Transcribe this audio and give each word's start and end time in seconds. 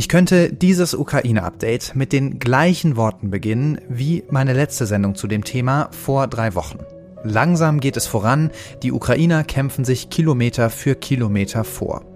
Ich 0.00 0.08
könnte 0.08 0.50
dieses 0.52 0.94
Ukraine-Update 0.94 1.94
mit 1.94 2.12
den 2.12 2.38
gleichen 2.38 2.96
Worten 2.96 3.30
beginnen 3.30 3.80
wie 3.88 4.24
meine 4.30 4.54
letzte 4.54 4.86
Sendung 4.86 5.14
zu 5.14 5.26
dem 5.26 5.44
Thema 5.44 5.90
vor 5.92 6.26
drei 6.26 6.54
Wochen. 6.54 6.78
Langsam 7.22 7.80
geht 7.80 7.98
es 7.98 8.06
voran, 8.06 8.50
die 8.82 8.92
Ukrainer 8.92 9.44
kämpfen 9.44 9.84
sich 9.84 10.08
Kilometer 10.08 10.70
für 10.70 10.94
Kilometer 10.94 11.64
vor. 11.64 12.09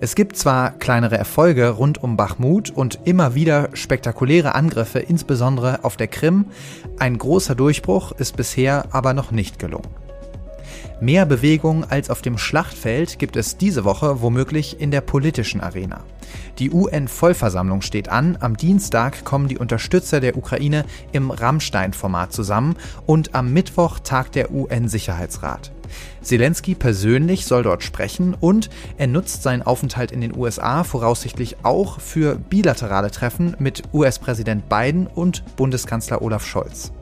Es 0.00 0.14
gibt 0.14 0.36
zwar 0.36 0.70
kleinere 0.70 1.18
Erfolge 1.18 1.68
rund 1.68 2.02
um 2.02 2.16
Bachmut 2.16 2.70
und 2.70 3.00
immer 3.04 3.34
wieder 3.34 3.70
spektakuläre 3.74 4.54
Angriffe, 4.54 4.98
insbesondere 4.98 5.84
auf 5.84 5.96
der 5.96 6.08
Krim, 6.08 6.46
ein 6.98 7.18
großer 7.18 7.54
Durchbruch 7.54 8.12
ist 8.12 8.36
bisher 8.36 8.86
aber 8.90 9.14
noch 9.14 9.30
nicht 9.30 9.58
gelungen. 9.58 9.88
Mehr 11.00 11.24
Bewegung 11.24 11.84
als 11.88 12.10
auf 12.10 12.20
dem 12.20 12.36
Schlachtfeld 12.36 13.18
gibt 13.18 13.36
es 13.36 13.56
diese 13.56 13.84
Woche 13.84 14.20
womöglich 14.20 14.80
in 14.80 14.90
der 14.90 15.00
politischen 15.00 15.62
Arena. 15.62 16.04
Die 16.58 16.70
UN-Vollversammlung 16.70 17.80
steht 17.80 18.10
an. 18.10 18.36
Am 18.40 18.56
Dienstag 18.56 19.24
kommen 19.24 19.48
die 19.48 19.56
Unterstützer 19.56 20.20
der 20.20 20.36
Ukraine 20.36 20.84
im 21.12 21.30
Rammstein-Format 21.30 22.34
zusammen 22.34 22.76
und 23.06 23.34
am 23.34 23.50
Mittwoch 23.52 23.98
tagt 24.00 24.34
der 24.34 24.52
UN-Sicherheitsrat. 24.52 25.72
Zelensky 26.22 26.74
persönlich 26.74 27.46
soll 27.46 27.62
dort 27.62 27.82
sprechen 27.82 28.34
und 28.38 28.70
er 28.98 29.06
nutzt 29.06 29.42
seinen 29.42 29.62
Aufenthalt 29.62 30.12
in 30.12 30.20
den 30.20 30.36
USA 30.36 30.84
voraussichtlich 30.84 31.64
auch 31.64 32.00
für 32.00 32.36
bilaterale 32.36 33.10
Treffen 33.10 33.56
mit 33.58 33.82
US-Präsident 33.92 34.68
Biden 34.68 35.06
und 35.06 35.44
Bundeskanzler 35.56 36.22
Olaf 36.22 36.46
Scholz 36.46 36.92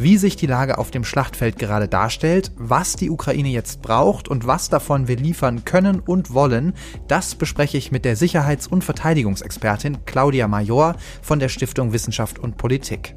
wie 0.00 0.16
sich 0.16 0.34
die 0.34 0.46
Lage 0.46 0.78
auf 0.78 0.90
dem 0.90 1.04
Schlachtfeld 1.04 1.58
gerade 1.58 1.86
darstellt, 1.86 2.52
was 2.56 2.96
die 2.96 3.10
Ukraine 3.10 3.50
jetzt 3.50 3.82
braucht 3.82 4.28
und 4.28 4.46
was 4.46 4.70
davon 4.70 5.08
wir 5.08 5.16
liefern 5.16 5.66
können 5.66 6.00
und 6.00 6.32
wollen, 6.32 6.72
das 7.06 7.34
bespreche 7.34 7.76
ich 7.76 7.92
mit 7.92 8.06
der 8.06 8.16
Sicherheits- 8.16 8.66
und 8.66 8.82
Verteidigungsexpertin 8.82 10.06
Claudia 10.06 10.48
Major 10.48 10.96
von 11.20 11.38
der 11.38 11.50
Stiftung 11.50 11.92
Wissenschaft 11.92 12.38
und 12.38 12.56
Politik. 12.56 13.14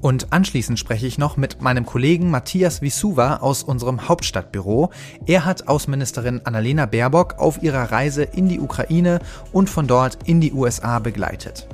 Und 0.00 0.32
anschließend 0.32 0.78
spreche 0.78 1.06
ich 1.06 1.18
noch 1.18 1.36
mit 1.36 1.60
meinem 1.60 1.86
Kollegen 1.86 2.30
Matthias 2.30 2.82
Wisuwa 2.82 3.36
aus 3.36 3.62
unserem 3.62 4.08
Hauptstadtbüro. 4.08 4.90
Er 5.26 5.44
hat 5.44 5.68
Außenministerin 5.68 6.42
Annalena 6.44 6.86
Baerbock 6.86 7.38
auf 7.38 7.62
ihrer 7.62 7.90
Reise 7.90 8.22
in 8.22 8.48
die 8.48 8.60
Ukraine 8.60 9.20
und 9.52 9.68
von 9.68 9.86
dort 9.86 10.18
in 10.24 10.40
die 10.40 10.52
USA 10.52 10.98
begleitet. 10.98 11.66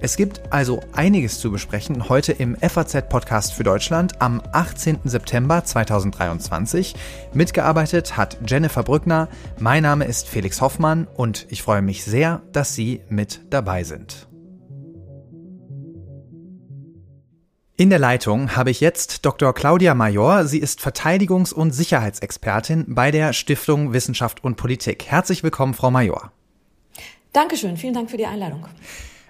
Es 0.00 0.16
gibt 0.16 0.40
also 0.50 0.80
einiges 0.92 1.38
zu 1.38 1.50
besprechen 1.50 2.08
heute 2.08 2.32
im 2.32 2.56
FAZ-Podcast 2.56 3.54
für 3.54 3.62
Deutschland 3.62 4.20
am 4.20 4.42
18. 4.52 5.00
September 5.04 5.64
2023. 5.64 6.94
Mitgearbeitet 7.32 8.16
hat 8.16 8.36
Jennifer 8.46 8.82
Brückner. 8.82 9.28
Mein 9.60 9.84
Name 9.84 10.04
ist 10.04 10.28
Felix 10.28 10.60
Hoffmann 10.60 11.06
und 11.14 11.46
ich 11.50 11.62
freue 11.62 11.82
mich 11.82 12.04
sehr, 12.04 12.42
dass 12.52 12.74
Sie 12.74 13.00
mit 13.08 13.40
dabei 13.50 13.84
sind. 13.84 14.31
In 17.82 17.90
der 17.90 17.98
Leitung 17.98 18.54
habe 18.54 18.70
ich 18.70 18.78
jetzt 18.78 19.26
Dr. 19.26 19.52
Claudia 19.52 19.96
Major. 19.96 20.46
Sie 20.46 20.60
ist 20.60 20.78
Verteidigungs- 20.78 21.52
und 21.52 21.72
Sicherheitsexpertin 21.72 22.84
bei 22.86 23.10
der 23.10 23.32
Stiftung 23.32 23.92
Wissenschaft 23.92 24.44
und 24.44 24.56
Politik. 24.56 25.06
Herzlich 25.06 25.42
willkommen, 25.42 25.74
Frau 25.74 25.90
Major. 25.90 26.30
Dankeschön, 27.32 27.76
vielen 27.76 27.94
Dank 27.94 28.08
für 28.08 28.16
die 28.16 28.26
Einladung. 28.26 28.68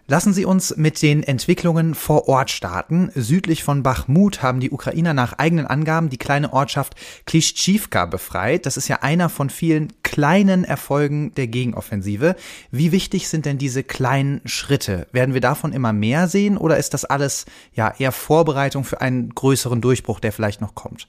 Lassen 0.06 0.34
Sie 0.34 0.44
uns 0.44 0.76
mit 0.76 1.00
den 1.00 1.22
Entwicklungen 1.22 1.94
vor 1.94 2.28
Ort 2.28 2.50
starten. 2.50 3.10
Südlich 3.14 3.64
von 3.64 3.82
Bachmut 3.82 4.42
haben 4.42 4.60
die 4.60 4.70
Ukrainer 4.70 5.14
nach 5.14 5.38
eigenen 5.38 5.66
Angaben 5.66 6.10
die 6.10 6.18
kleine 6.18 6.52
Ortschaft 6.52 6.94
Klischivka 7.24 8.04
befreit. 8.04 8.66
Das 8.66 8.76
ist 8.76 8.86
ja 8.86 8.98
einer 9.00 9.30
von 9.30 9.48
vielen 9.48 9.94
kleinen 10.12 10.64
Erfolgen 10.64 11.34
der 11.36 11.46
Gegenoffensive. 11.46 12.36
Wie 12.70 12.92
wichtig 12.92 13.28
sind 13.28 13.46
denn 13.46 13.56
diese 13.56 13.82
kleinen 13.82 14.42
Schritte? 14.44 15.06
Werden 15.10 15.32
wir 15.32 15.40
davon 15.40 15.72
immer 15.72 15.94
mehr 15.94 16.28
sehen 16.28 16.58
oder 16.58 16.76
ist 16.76 16.92
das 16.92 17.06
alles 17.06 17.46
ja 17.74 17.94
eher 17.98 18.12
Vorbereitung 18.12 18.84
für 18.84 19.00
einen 19.00 19.34
größeren 19.34 19.80
Durchbruch, 19.80 20.20
der 20.20 20.32
vielleicht 20.32 20.60
noch 20.60 20.74
kommt? 20.74 21.08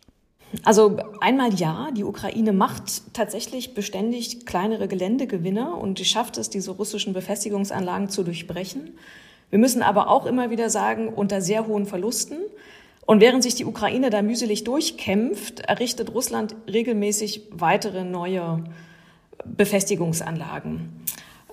Also 0.63 0.97
einmal 1.19 1.53
ja, 1.53 1.89
die 1.91 2.05
Ukraine 2.05 2.53
macht 2.53 3.13
tatsächlich 3.13 3.73
beständig 3.73 4.45
kleinere 4.45 4.87
Geländegewinne 4.87 5.75
und 5.75 5.99
schafft 5.99 6.37
es, 6.37 6.49
diese 6.49 6.71
russischen 6.71 7.11
Befestigungsanlagen 7.11 8.07
zu 8.07 8.23
durchbrechen. 8.23 8.91
Wir 9.49 9.59
müssen 9.59 9.81
aber 9.81 10.09
auch 10.09 10.25
immer 10.25 10.49
wieder 10.49 10.69
sagen, 10.69 11.09
unter 11.09 11.41
sehr 11.41 11.67
hohen 11.67 11.85
Verlusten. 11.85 12.37
Und 13.05 13.19
während 13.19 13.43
sich 13.43 13.55
die 13.55 13.65
Ukraine 13.65 14.09
da 14.09 14.21
mühselig 14.21 14.63
durchkämpft, 14.63 15.59
errichtet 15.61 16.13
Russland 16.13 16.55
regelmäßig 16.71 17.47
weitere 17.51 18.05
neue 18.05 18.63
Befestigungsanlagen. 19.45 21.03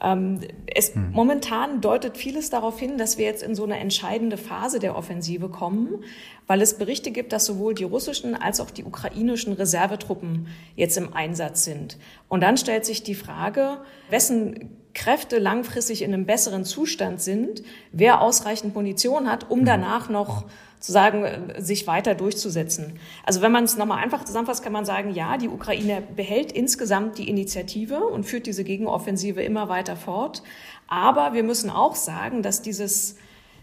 Ähm, 0.03 0.41
es, 0.67 0.95
hm. 0.95 1.13
Momentan 1.13 1.81
deutet 1.81 2.17
vieles 2.17 2.51
darauf 2.51 2.79
hin, 2.79 2.97
dass 2.97 3.19
wir 3.19 3.27
jetzt 3.27 3.43
in 3.43 3.55
so 3.55 3.65
eine 3.65 3.79
entscheidende 3.79 4.37
Phase 4.37 4.79
der 4.79 4.97
Offensive 4.97 5.49
kommen, 5.49 6.05
weil 6.47 6.63
es 6.63 6.79
Berichte 6.79 7.11
gibt, 7.11 7.33
dass 7.33 7.45
sowohl 7.45 7.75
die 7.75 7.85
russischen 7.85 8.35
als 8.35 8.61
auch 8.61 8.71
die 8.71 8.85
ukrainischen 8.85 9.53
Reservetruppen 9.53 10.49
jetzt 10.75 10.97
im 10.97 11.13
Einsatz 11.13 11.65
sind. 11.65 11.99
Und 12.29 12.43
dann 12.43 12.57
stellt 12.57 12.87
sich 12.87 13.03
die 13.03 13.15
Frage, 13.15 13.79
wessen 14.09 14.77
Kräfte 14.95 15.39
langfristig 15.39 16.03
in 16.03 16.13
einem 16.13 16.27
besseren 16.27 16.65
Zustand 16.65 17.21
sind, 17.21 17.63
wer 17.93 18.23
ausreichend 18.23 18.75
Munition 18.75 19.31
hat, 19.31 19.51
um 19.51 19.61
hm. 19.61 19.67
danach 19.67 20.09
noch 20.09 20.47
zu 20.81 20.93
sagen, 20.93 21.25
sich 21.59 21.87
weiter 21.87 22.15
durchzusetzen. 22.15 22.99
Also 23.25 23.43
wenn 23.43 23.53
man 23.53 23.65
es 23.65 23.77
nochmal 23.77 24.03
einfach 24.03 24.25
zusammenfasst, 24.25 24.65
kann 24.65 24.73
man 24.73 24.87
sagen, 24.87 25.11
ja, 25.11 25.37
die 25.37 25.49
Ukraine 25.49 26.03
behält 26.17 26.53
insgesamt 26.53 27.19
die 27.19 27.29
Initiative 27.29 27.99
und 28.07 28.25
führt 28.25 28.47
diese 28.47 28.65
Gegenoffensive 28.65 29.43
immer 29.43 29.69
weiter 29.69 29.95
fort. 29.95 30.43
Aber 30.89 31.35
wir 31.35 31.43
müssen 31.43 31.71
auch 31.71 31.95
sagen, 31.95 32.43
dass 32.43 32.63
dieses 32.63 33.17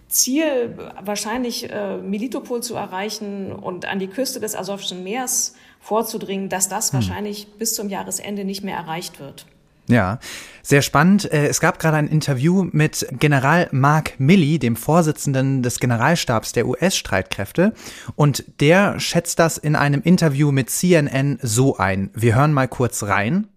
Ziel, 0.07 0.77
wahrscheinlich 1.01 1.69
äh, 1.69 1.97
Militopol 1.97 2.63
zu 2.63 2.75
erreichen 2.75 3.51
und 3.51 3.85
an 3.85 4.00
die 4.00 4.07
Küste 4.07 4.39
des 4.39 4.56
Asowschen 4.56 5.03
Meers 5.03 5.56
vorzudringen, 5.81 6.50
dass 6.50 6.69
das 6.69 6.91
hm. 6.91 7.00
wahrscheinlich 7.00 7.47
bis 7.57 7.75
zum 7.75 7.89
Jahresende 7.89 8.45
nicht 8.45 8.63
mehr 8.63 8.77
erreicht 8.77 9.19
wird. 9.19 9.47
Ja, 9.90 10.20
sehr 10.62 10.81
spannend. 10.81 11.31
Äh, 11.31 11.48
es 11.48 11.62
gab 11.62 11.80
gerade 11.80 11.98
ein 11.98 12.08
Interview 12.08 12.68
mit 12.72 13.08
General 13.20 13.70
Mark 13.72 14.20
Milley, 14.20 14.59
dem 14.59 14.75
Vorsitzenden 14.75 15.64
des 15.64 15.80
Generalstabs 15.80 16.52
der 16.52 16.68
US-Streitkräfte. 16.68 17.74
Und 18.16 18.44
der 18.59 19.00
schätzt 19.00 19.40
das 19.40 19.58
in 19.58 19.75
einem 19.75 20.02
Interview 20.02 20.52
mit 20.52 20.70
CNN 20.70 21.40
so 21.42 21.78
ein. 21.78 22.09
Wir 22.14 22.36
hören 22.36 22.53
mal 22.53 22.68
kurz 22.68 23.03
rein. 23.03 23.48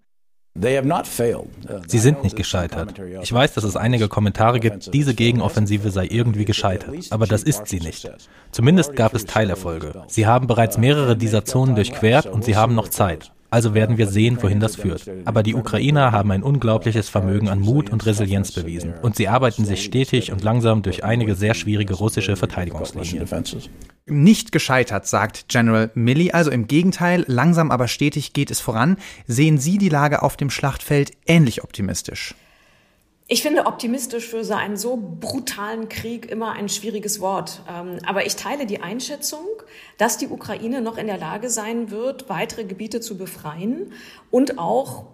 Sie 0.54 1.98
sind 1.98 2.24
nicht 2.24 2.36
gescheitert. 2.36 3.00
Ich 3.22 3.32
weiß, 3.32 3.54
dass 3.54 3.64
es 3.64 3.76
einige 3.76 4.08
Kommentare 4.08 4.58
gibt, 4.58 4.92
diese 4.92 5.14
Gegenoffensive 5.14 5.90
sei 5.90 6.08
irgendwie 6.10 6.44
gescheitert, 6.44 6.94
aber 7.10 7.26
das 7.26 7.44
ist 7.44 7.68
sie 7.68 7.78
nicht. 7.78 8.10
Zumindest 8.50 8.96
gab 8.96 9.14
es 9.14 9.26
Teilerfolge. 9.26 10.04
Sie 10.08 10.26
haben 10.26 10.48
bereits 10.48 10.76
mehrere 10.76 11.16
dieser 11.16 11.44
Zonen 11.44 11.76
durchquert 11.76 12.26
und 12.26 12.44
sie 12.44 12.56
haben 12.56 12.74
noch 12.74 12.88
Zeit. 12.88 13.32
Also 13.50 13.74
werden 13.74 13.98
wir 13.98 14.06
sehen, 14.06 14.38
wohin 14.40 14.60
das 14.60 14.76
führt. 14.76 15.10
Aber 15.24 15.42
die 15.42 15.54
Ukrainer 15.54 16.12
haben 16.12 16.30
ein 16.30 16.42
unglaubliches 16.42 17.08
Vermögen 17.08 17.48
an 17.48 17.60
Mut 17.60 17.90
und 17.90 18.06
Resilienz 18.06 18.52
bewiesen. 18.52 18.94
Und 19.02 19.16
sie 19.16 19.28
arbeiten 19.28 19.64
sich 19.64 19.84
stetig 19.84 20.32
und 20.32 20.42
langsam 20.42 20.82
durch 20.82 21.04
einige 21.04 21.34
sehr 21.34 21.54
schwierige 21.54 21.94
russische 21.94 22.36
Verteidigungslinien. 22.36 23.26
Nicht 24.06 24.52
gescheitert, 24.52 25.06
sagt 25.06 25.48
General 25.48 25.90
Milley. 25.94 26.30
Also 26.32 26.50
im 26.50 26.66
Gegenteil, 26.66 27.24
langsam 27.26 27.70
aber 27.70 27.88
stetig 27.88 28.32
geht 28.32 28.50
es 28.50 28.60
voran. 28.60 28.96
Sehen 29.26 29.58
Sie 29.58 29.78
die 29.78 29.88
Lage 29.88 30.22
auf 30.22 30.36
dem 30.36 30.50
Schlachtfeld 30.50 31.12
ähnlich 31.26 31.62
optimistisch? 31.62 32.34
Ich 33.32 33.42
finde 33.42 33.66
optimistisch 33.66 34.26
für 34.26 34.42
so 34.42 34.54
einen 34.54 34.76
so 34.76 34.96
brutalen 35.20 35.88
Krieg 35.88 36.28
immer 36.28 36.50
ein 36.50 36.68
schwieriges 36.68 37.20
Wort. 37.20 37.62
Ähm, 37.70 38.00
aber 38.04 38.26
ich 38.26 38.34
teile 38.34 38.66
die 38.66 38.82
Einschätzung, 38.82 39.46
dass 39.98 40.18
die 40.18 40.26
Ukraine 40.26 40.80
noch 40.80 40.98
in 40.98 41.06
der 41.06 41.16
Lage 41.16 41.48
sein 41.48 41.92
wird, 41.92 42.28
weitere 42.28 42.64
Gebiete 42.64 43.00
zu 43.00 43.16
befreien 43.16 43.92
und 44.32 44.58
auch 44.58 45.04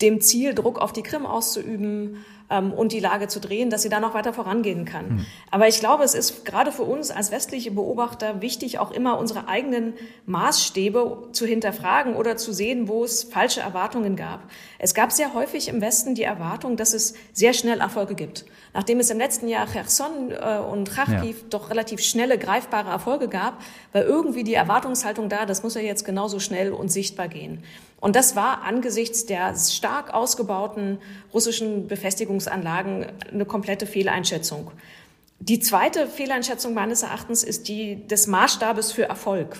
dem 0.00 0.20
Ziel, 0.20 0.54
Druck 0.54 0.78
auf 0.78 0.92
die 0.92 1.02
Krim 1.02 1.26
auszuüben, 1.26 2.24
ähm, 2.50 2.72
und 2.72 2.92
die 2.92 3.00
Lage 3.00 3.28
zu 3.28 3.40
drehen, 3.40 3.70
dass 3.70 3.82
sie 3.82 3.88
da 3.88 4.00
noch 4.00 4.14
weiter 4.14 4.32
vorangehen 4.32 4.84
kann. 4.84 5.08
Mhm. 5.08 5.26
Aber 5.50 5.68
ich 5.68 5.80
glaube, 5.80 6.04
es 6.04 6.14
ist 6.14 6.44
gerade 6.44 6.72
für 6.72 6.82
uns 6.82 7.10
als 7.10 7.30
westliche 7.30 7.70
Beobachter 7.70 8.40
wichtig, 8.40 8.78
auch 8.78 8.90
immer 8.90 9.18
unsere 9.18 9.48
eigenen 9.48 9.94
Maßstäbe 10.26 11.28
zu 11.32 11.46
hinterfragen 11.46 12.14
oder 12.14 12.36
zu 12.36 12.52
sehen, 12.52 12.88
wo 12.88 13.04
es 13.04 13.24
falsche 13.24 13.60
Erwartungen 13.60 14.16
gab. 14.16 14.40
Es 14.78 14.94
gab 14.94 15.12
sehr 15.12 15.34
häufig 15.34 15.68
im 15.68 15.80
Westen 15.80 16.14
die 16.14 16.22
Erwartung, 16.22 16.76
dass 16.76 16.94
es 16.94 17.14
sehr 17.32 17.52
schnell 17.52 17.80
Erfolge 17.80 18.14
gibt. 18.14 18.44
Nachdem 18.74 19.00
es 19.00 19.10
im 19.10 19.18
letzten 19.18 19.48
Jahr 19.48 19.66
Cherson 19.66 20.30
äh, 20.32 20.58
und 20.58 20.90
Kharkiv 20.90 21.40
ja. 21.40 21.46
doch 21.50 21.70
relativ 21.70 22.00
schnelle, 22.00 22.38
greifbare 22.38 22.90
Erfolge 22.90 23.28
gab, 23.28 23.60
war 23.92 24.04
irgendwie 24.04 24.44
die 24.44 24.54
Erwartungshaltung 24.54 25.28
da, 25.28 25.46
das 25.46 25.62
muss 25.62 25.74
ja 25.74 25.80
jetzt 25.80 26.04
genauso 26.04 26.40
schnell 26.40 26.72
und 26.72 26.92
sichtbar 26.92 27.28
gehen. 27.28 27.62
Und 27.98 28.14
das 28.14 28.36
war 28.36 28.62
angesichts 28.62 29.24
der 29.24 29.54
stark 29.56 30.12
ausgebauten 30.12 30.98
russischen 31.32 31.88
Befestigungsanlagen 32.36 33.06
eine 33.32 33.44
komplette 33.44 33.86
Fehleinschätzung. 33.86 34.70
Die 35.38 35.60
zweite 35.60 36.06
Fehleinschätzung 36.06 36.74
meines 36.74 37.02
Erachtens 37.02 37.42
ist 37.42 37.68
die 37.68 38.06
des 38.06 38.26
Maßstabes 38.26 38.92
für 38.92 39.04
Erfolg. 39.04 39.56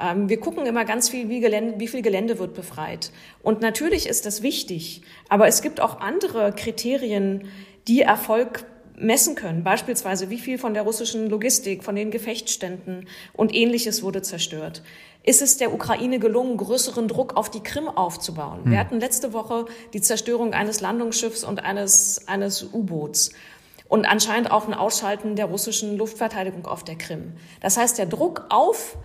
Ähm, 0.00 0.28
wir 0.28 0.40
gucken 0.40 0.66
immer 0.66 0.84
ganz 0.84 1.08
viel, 1.08 1.28
wie, 1.28 1.40
Gelände, 1.40 1.78
wie 1.78 1.88
viel 1.88 2.02
Gelände 2.02 2.38
wird 2.38 2.54
befreit. 2.54 3.12
Und 3.42 3.60
natürlich 3.60 4.08
ist 4.08 4.26
das 4.26 4.42
wichtig, 4.42 5.02
aber 5.28 5.46
es 5.46 5.62
gibt 5.62 5.80
auch 5.80 6.00
andere 6.00 6.52
Kriterien, 6.52 7.48
die 7.86 8.02
Erfolg 8.02 8.64
messen 8.96 9.34
können. 9.34 9.64
Beispielsweise, 9.64 10.30
wie 10.30 10.38
viel 10.38 10.58
von 10.58 10.74
der 10.74 10.82
russischen 10.82 11.28
Logistik, 11.28 11.84
von 11.84 11.96
den 11.96 12.10
Gefechtsständen 12.10 13.08
und 13.32 13.54
ähnliches 13.54 14.02
wurde 14.02 14.22
zerstört. 14.22 14.82
Ist 15.22 15.40
es 15.40 15.56
der 15.56 15.72
Ukraine 15.72 16.18
gelungen, 16.18 16.56
größeren 16.58 17.08
Druck 17.08 17.36
auf 17.36 17.50
die 17.50 17.62
Krim 17.62 17.88
aufzubauen? 17.88 18.64
Hm. 18.64 18.70
Wir 18.70 18.78
hatten 18.78 19.00
letzte 19.00 19.32
Woche 19.32 19.66
die 19.94 20.00
Zerstörung 20.00 20.52
eines 20.52 20.80
Landungsschiffs 20.80 21.44
und 21.44 21.64
eines, 21.64 22.28
eines 22.28 22.62
U-Boots 22.62 23.30
und 23.88 24.06
anscheinend 24.06 24.50
auch 24.50 24.66
ein 24.66 24.74
Ausschalten 24.74 25.36
der 25.36 25.46
russischen 25.46 25.96
Luftverteidigung 25.96 26.66
auf 26.66 26.84
der 26.84 26.96
Krim. 26.96 27.32
Das 27.60 27.76
heißt, 27.76 27.98
der 27.98 28.06
Druck 28.06 28.46
auf 28.50 28.96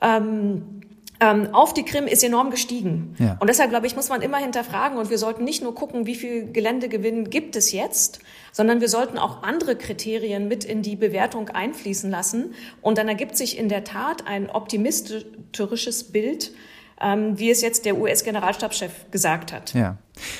ähm, 0.00 0.80
ähm, 1.20 1.54
auf 1.54 1.74
die 1.74 1.84
Krim 1.84 2.06
ist 2.06 2.24
enorm 2.24 2.50
gestiegen. 2.50 3.14
Ja. 3.18 3.36
Und 3.40 3.48
deshalb, 3.48 3.70
glaube 3.70 3.86
ich, 3.86 3.94
muss 3.94 4.08
man 4.08 4.22
immer 4.22 4.38
hinterfragen 4.38 4.98
und 4.98 5.10
wir 5.10 5.18
sollten 5.18 5.44
nicht 5.44 5.62
nur 5.62 5.74
gucken, 5.74 6.06
wie 6.06 6.14
viel 6.14 6.50
Geländegewinn 6.50 7.28
gibt 7.28 7.56
es 7.56 7.72
jetzt, 7.72 8.20
sondern 8.52 8.80
wir 8.80 8.88
sollten 8.88 9.18
auch 9.18 9.42
andere 9.42 9.76
Kriterien 9.76 10.48
mit 10.48 10.64
in 10.64 10.82
die 10.82 10.96
Bewertung 10.96 11.50
einfließen 11.50 12.10
lassen. 12.10 12.54
Und 12.80 12.96
dann 12.96 13.08
ergibt 13.08 13.36
sich 13.36 13.58
in 13.58 13.68
der 13.68 13.84
Tat 13.84 14.26
ein 14.26 14.48
optimistisches 14.48 16.04
Bild 16.04 16.52
ähm, 17.00 17.38
wie 17.38 17.50
es 17.50 17.62
jetzt 17.62 17.86
der 17.86 17.96
US-Generalstabschef 17.96 18.92
gesagt 19.10 19.52
hat. 19.52 19.74
Ja. 19.74 19.96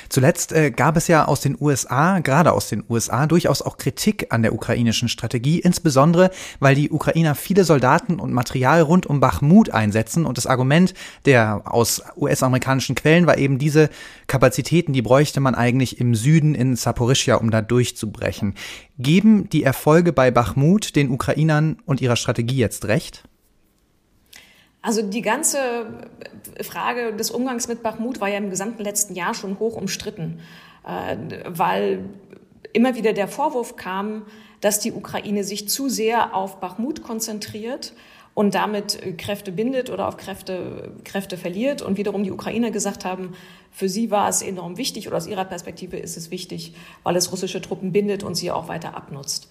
Zuletzt 0.09 0.53
äh, 0.53 0.71
gab 0.71 0.97
es 0.97 1.09
ja 1.09 1.25
aus 1.25 1.41
den 1.41 1.57
USA, 1.59 2.19
gerade 2.19 2.53
aus 2.53 2.69
den 2.69 2.85
USA, 2.89 3.27
durchaus 3.27 3.63
auch 3.63 3.79
Kritik 3.79 4.27
an 4.31 4.43
der 4.43 4.53
ukrainischen 4.53 5.09
Strategie, 5.09 5.59
insbesondere 5.59 6.31
weil 6.59 6.75
die 6.75 6.91
Ukrainer 6.91 7.35
viele 7.35 7.65
Soldaten 7.65 8.21
und 8.21 8.33
Material 8.33 8.83
rund 8.83 9.07
um 9.07 9.21
Bachmut 9.21 9.71
einsetzen 9.71 10.27
und 10.27 10.37
das 10.37 10.47
Argument 10.47 10.93
der 11.25 11.63
aus 11.65 12.03
US-amerikanischen 12.17 12.95
Quellen 12.95 13.27
war 13.27 13.39
eben 13.39 13.59
diese 13.59 13.89
Kapazitäten, 14.27 14.93
die 14.93 15.03
bräuchte 15.03 15.41
man 15.41 15.55
eigentlich 15.55 15.99
im 15.99 16.15
Süden 16.15 16.55
in 16.55 16.77
Saporischia, 16.77 17.37
um 17.37 17.51
da 17.51 17.63
durchzubrechen. 17.63 18.55
Geben 18.99 19.49
die 19.49 19.65
Erfolge 19.65 20.13
bei 20.13 20.31
Bachmut 20.31 20.95
den 20.95 21.11
Ukrainern 21.11 21.79
und 21.87 22.01
ihrer 22.01 22.17
Strategie 22.17 22.59
jetzt 22.59 22.85
recht? 22.87 23.25
Also 24.83 25.03
die 25.03 25.23
ganze 25.23 25.59
Frage 26.63 27.15
des 27.15 27.31
Umgangs 27.31 27.69
mit 27.69 27.83
Bachmut 27.83 28.21
war 28.21 28.29
ja 28.29 28.39
im 28.39 28.51
gesamten 28.51 28.83
letzten 28.83 29.15
Jahr 29.15 29.35
schon 29.35 29.59
hoch 29.59 29.77
umstritten, 29.77 30.41
äh, 30.87 31.17
weil 31.47 32.05
immer 32.73 32.95
wieder 32.95 33.13
der 33.13 33.29
Vorwurf 33.29 33.77
kam, 33.77 34.23
dass 34.61 34.81
die 34.81 34.93
Ukraine 34.93 35.45
sich 35.45 35.69
zu 35.69 35.89
sehr 35.89 36.35
auf 36.35 36.61
Bachmut 36.61 37.03
konzentriert 37.03 37.93
und 38.35 38.55
damit 38.55 39.19
Kräfte 39.19 39.53
bindet 39.53 39.91
oder 39.91 40.07
auf 40.07 40.17
Kräfte, 40.17 40.93
Kräfte 41.05 41.37
verliert. 41.37 41.83
Und 41.83 41.99
wiederum 41.99 42.23
die 42.23 42.31
Ukrainer 42.31 42.71
gesagt 42.71 43.05
haben, 43.05 43.35
für 43.71 43.89
sie 43.89 44.11
war 44.11 44.29
es 44.29 44.41
enorm 44.43 44.77
wichtig 44.77 45.09
oder 45.09 45.17
aus 45.17 45.27
ihrer 45.27 45.45
Perspektive 45.45 45.97
ist 45.97 46.17
es 46.17 46.31
wichtig, 46.31 46.75
weil 47.03 47.17
es 47.17 47.33
russische 47.33 47.61
Truppen 47.61 47.93
bindet 47.93 48.23
und 48.23 48.37
sie 48.37 48.51
auch 48.51 48.69
weiter 48.69 48.97
abnutzt. 48.97 49.49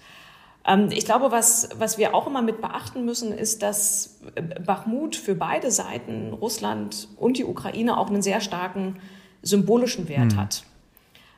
Ähm, 0.66 0.88
ich 0.90 1.04
glaube, 1.04 1.30
was, 1.30 1.70
was 1.78 1.98
wir 1.98 2.14
auch 2.14 2.26
immer 2.26 2.42
mit 2.42 2.60
beachten 2.60 3.04
müssen, 3.04 3.32
ist, 3.32 3.62
dass 3.62 4.20
Bachmut 4.64 5.16
für 5.16 5.34
beide 5.34 5.70
Seiten, 5.70 6.32
Russland 6.32 7.08
und 7.16 7.38
die 7.38 7.44
Ukraine, 7.44 7.98
auch 7.98 8.08
einen 8.08 8.22
sehr 8.22 8.40
starken 8.40 8.96
symbolischen 9.42 10.08
Wert 10.08 10.32
mhm. 10.32 10.36
hat. 10.36 10.64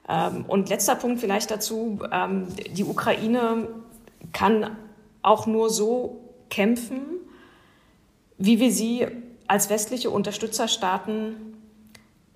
Ähm, 0.09 0.45
und 0.49 0.69
letzter 0.69 0.97
Punkt 0.97 1.21
vielleicht 1.21 1.51
dazu, 1.51 2.01
ähm, 2.11 2.49
die 2.77 2.85
Ukraine 2.85 3.69
kann 4.33 4.77
auch 5.23 5.47
nur 5.47 5.71
so 5.71 6.21
kämpfen, 6.51 7.01
wie 8.39 8.59
wir 8.59 8.73
sie 8.73 9.07
als 9.47 9.71
westliche 9.71 10.11
Unterstützerstaaten 10.11 11.52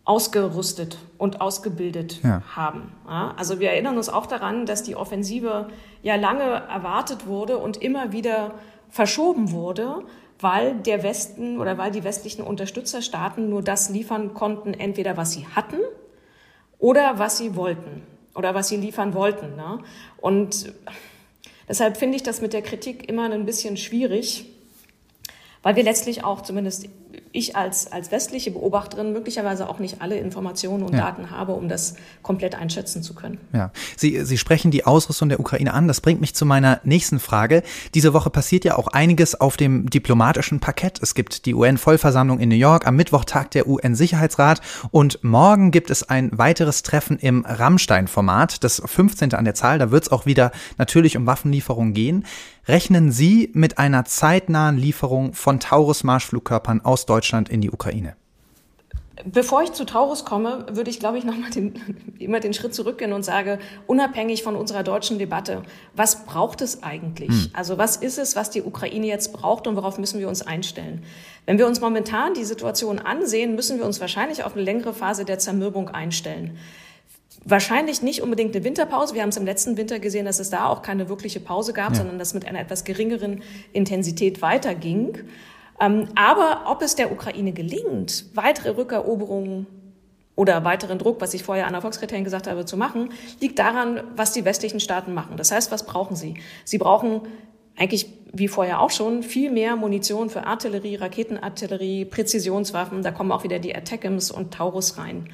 ausgerüstet 0.07 0.99
und 1.19 1.41
ausgebildet 1.41 2.23
ja. 2.23 2.41
haben. 2.55 2.93
Ja, 3.07 3.35
also 3.37 3.59
wir 3.61 3.71
erinnern 3.71 3.97
uns 3.97 4.09
auch 4.09 4.27
daran, 4.27 4.65
dass 4.65 4.85
die 4.85 4.95
Offensive 4.95 5.69
ja 6.03 6.15
lange 6.15 6.45
erwartet 6.45 7.27
wurde 7.27 7.59
und 7.59 7.77
immer 7.77 8.13
wieder 8.13 8.55
verschoben 8.89 9.51
wurde, 9.51 10.05
weil 10.39 10.77
der 10.77 11.03
Westen 11.03 11.59
oder 11.59 11.77
weil 11.77 11.91
die 11.91 12.05
westlichen 12.05 12.43
Unterstützerstaaten 12.43 13.51
nur 13.51 13.63
das 13.63 13.91
liefern 13.91 14.33
konnten, 14.33 14.75
entweder 14.75 15.17
was 15.17 15.33
sie 15.33 15.47
hatten 15.49 15.81
oder 16.79 17.19
was 17.19 17.39
sie 17.39 17.57
wollten 17.57 18.03
oder 18.37 18.55
was 18.55 18.69
sie 18.69 18.77
liefern 18.77 19.13
wollten. 19.13 19.57
Ne? 19.57 19.81
Und 20.19 20.73
deshalb 21.69 21.97
finde 21.97 22.17
ich 22.17 22.23
das 22.23 22.41
mit 22.41 22.53
der 22.53 22.63
Kritik 22.63 23.09
immer 23.09 23.29
ein 23.29 23.45
bisschen 23.45 23.77
schwierig, 23.77 24.47
weil 25.65 25.75
wir 25.75 25.83
letztlich 25.83 26.23
auch 26.23 26.43
zumindest 26.43 26.89
ich 27.37 27.55
als, 27.55 27.93
als 27.93 28.11
westliche 28.11 28.51
Beobachterin 28.51 29.13
möglicherweise 29.13 29.69
auch 29.69 29.79
nicht 29.79 30.01
alle 30.01 30.17
Informationen 30.19 30.83
und 30.83 30.93
ja. 30.93 31.01
Daten 31.01 31.31
habe, 31.31 31.53
um 31.53 31.69
das 31.69 31.95
komplett 32.23 32.55
einschätzen 32.55 33.03
zu 33.03 33.15
können. 33.15 33.39
Ja, 33.53 33.71
Sie, 33.97 34.25
Sie 34.25 34.39
sprechen 34.39 34.71
die 34.71 34.87
Ausrüstung 34.87 35.29
der 35.29 35.39
Ukraine 35.39 35.75
an. 35.75 35.87
Das 35.89 36.01
bringt 36.01 36.21
mich 36.21 36.35
zu 36.35 36.47
meiner 36.47 36.81
nächsten 36.85 37.19
Frage. 37.19 37.63
Diese 37.95 38.13
Woche 38.13 38.31
passiert 38.31 38.65
ja 38.65 38.77
auch 38.77 38.89
einiges 38.89 39.41
auf 39.41 39.57
dem 39.57 39.89
diplomatischen 39.91 40.61
Parkett. 40.61 40.99
Es 41.03 41.15
gibt 41.15 41.47
die 41.47 41.55
UN-Vollversammlung 41.55 42.41
in 42.41 42.49
New 42.49 42.57
York, 42.57 42.87
am 42.87 42.97
Mittwoch 42.97 43.25
tagt 43.25 43.55
der 43.55 43.67
UN-Sicherheitsrat 43.67 44.61
und 44.91 45.23
morgen 45.23 45.71
gibt 45.71 45.91
es 45.91 46.09
ein 46.09 46.31
weiteres 46.37 46.83
Treffen 46.83 47.19
im 47.19 47.45
Rammstein-Format, 47.47 48.65
das 48.65 48.83
15. 48.85 49.35
an 49.35 49.45
der 49.45 49.55
Zahl. 49.55 49.79
Da 49.79 49.91
wird 49.91 50.05
es 50.05 50.13
auch 50.13 50.27
wieder 50.27 50.53
natürlich 50.79 51.17
um 51.17 51.27
Waffenlieferungen 51.27 51.93
gehen. 51.93 52.25
Rechnen 52.69 53.13
Sie 53.13 53.51
mit 53.53 53.79
einer 53.79 54.05
zeitnahen 54.05 54.77
Lieferung 54.77 55.35
von 55.35 55.61
Taurus-Marschflugkörpern 55.61 56.81
aus 56.81 57.07
Deutschland 57.07 57.49
in 57.49 57.61
die 57.61 57.71
Ukraine? 57.71 58.17
Bevor 59.25 59.63
ich 59.63 59.73
zu 59.73 59.87
Taurus 59.87 60.25
komme, 60.25 60.67
würde 60.71 60.91
ich, 60.91 60.99
glaube 60.99 61.17
ich, 61.17 61.25
nochmal 61.25 61.51
den, 61.51 61.75
immer 62.19 62.41
den 62.41 62.53
Schritt 62.53 62.75
zurückgehen 62.75 63.13
und 63.13 63.25
sage, 63.25 63.61
unabhängig 63.87 64.43
von 64.43 64.57
unserer 64.57 64.83
deutschen 64.83 65.19
Debatte, 65.19 65.63
was 65.95 66.27
braucht 66.27 66.61
es 66.61 66.83
eigentlich? 66.83 67.31
Hm. 67.31 67.51
Also 67.53 67.79
was 67.79 67.97
ist 67.97 68.19
es, 68.19 68.35
was 68.35 68.51
die 68.51 68.63
Ukraine 68.63 69.07
jetzt 69.07 69.33
braucht 69.33 69.69
und 69.69 69.77
worauf 69.77 69.97
müssen 69.99 70.19
wir 70.19 70.29
uns 70.29 70.43
einstellen? 70.43 71.05
Wenn 71.47 71.59
wir 71.59 71.69
uns 71.69 71.81
momentan 71.81 72.35
die 72.35 72.45
Situation 72.45 72.99
ansehen, 72.99 73.55
müssen 73.55 73.79
wir 73.79 73.87
uns 73.87 74.01
wahrscheinlich 74.01 74.43
auf 74.43 74.55
eine 74.55 74.65
längere 74.65 74.93
Phase 74.93 75.25
der 75.25 75.39
Zermürbung 75.39 75.89
einstellen. 75.89 76.59
Wahrscheinlich 77.49 78.03
nicht 78.03 78.23
unbedingt 78.23 78.57
eine 78.57 78.65
Winterpause. 78.65 79.15
Wir 79.15 79.23
haben 79.23 79.29
es 79.29 79.37
im 79.37 79.45
letzten 79.45 79.77
Winter 79.77 80.01
gesehen, 80.01 80.25
dass 80.25 80.41
es 80.41 80.51
da 80.51 80.67
auch 80.67 80.83
keine 80.83 81.09
wirkliche 81.09 81.39
Pause 81.39 81.73
gab, 81.73 81.91
ja. 81.91 81.95
sondern 81.95 82.19
dass 82.19 82.35
mit 82.35 82.45
einer 82.45 82.59
etwas 82.59 82.83
geringeren 82.83 83.41
Intensität 83.73 84.43
weiterging. 84.43 85.19
Ähm, 85.81 86.09
aber 86.17 86.65
ob 86.67 86.83
es 86.83 86.97
der 86.97 87.13
Ukraine 87.13 87.53
gelingt, 87.53 88.25
weitere 88.35 88.71
Rückeroberungen 88.71 89.69
oder 90.35 90.65
weiteren 90.65 90.99
Druck, 90.99 91.21
was 91.21 91.35
ich 91.35 91.45
vorher 91.45 91.69
an 91.69 91.73
der 91.73 91.83
Volkskriterien 91.83 92.25
gesagt 92.25 92.49
habe, 92.49 92.65
zu 92.65 92.77
machen, 92.77 93.11
liegt 93.41 93.61
daran, 93.61 94.03
was 94.17 94.33
die 94.33 94.45
westlichen 94.45 94.81
Staaten 94.81 95.15
machen. 95.15 95.37
Das 95.37 95.53
heißt, 95.53 95.71
was 95.71 95.87
brauchen 95.87 96.17
sie? 96.17 96.35
Sie 96.65 96.79
brauchen 96.79 97.23
eigentlich 97.77 98.09
wie 98.33 98.49
vorher 98.49 98.81
auch 98.81 98.91
schon 98.91 99.23
viel 99.23 99.53
mehr 99.53 99.77
Munition 99.77 100.31
für 100.31 100.47
Artillerie, 100.47 100.97
Raketenartillerie, 100.97 102.07
Präzisionswaffen. 102.07 103.03
Da 103.03 103.13
kommen 103.13 103.31
auch 103.31 103.45
wieder 103.45 103.61
die 103.61 103.75
Attackams 103.77 104.33
und 104.33 104.53
Taurus 104.53 104.99
rein. 104.99 105.29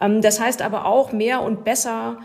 Ähm, 0.00 0.22
das 0.22 0.40
heißt 0.40 0.62
aber 0.62 0.86
auch 0.86 1.12
mehr 1.12 1.42
und 1.42 1.64
besser 1.64 2.18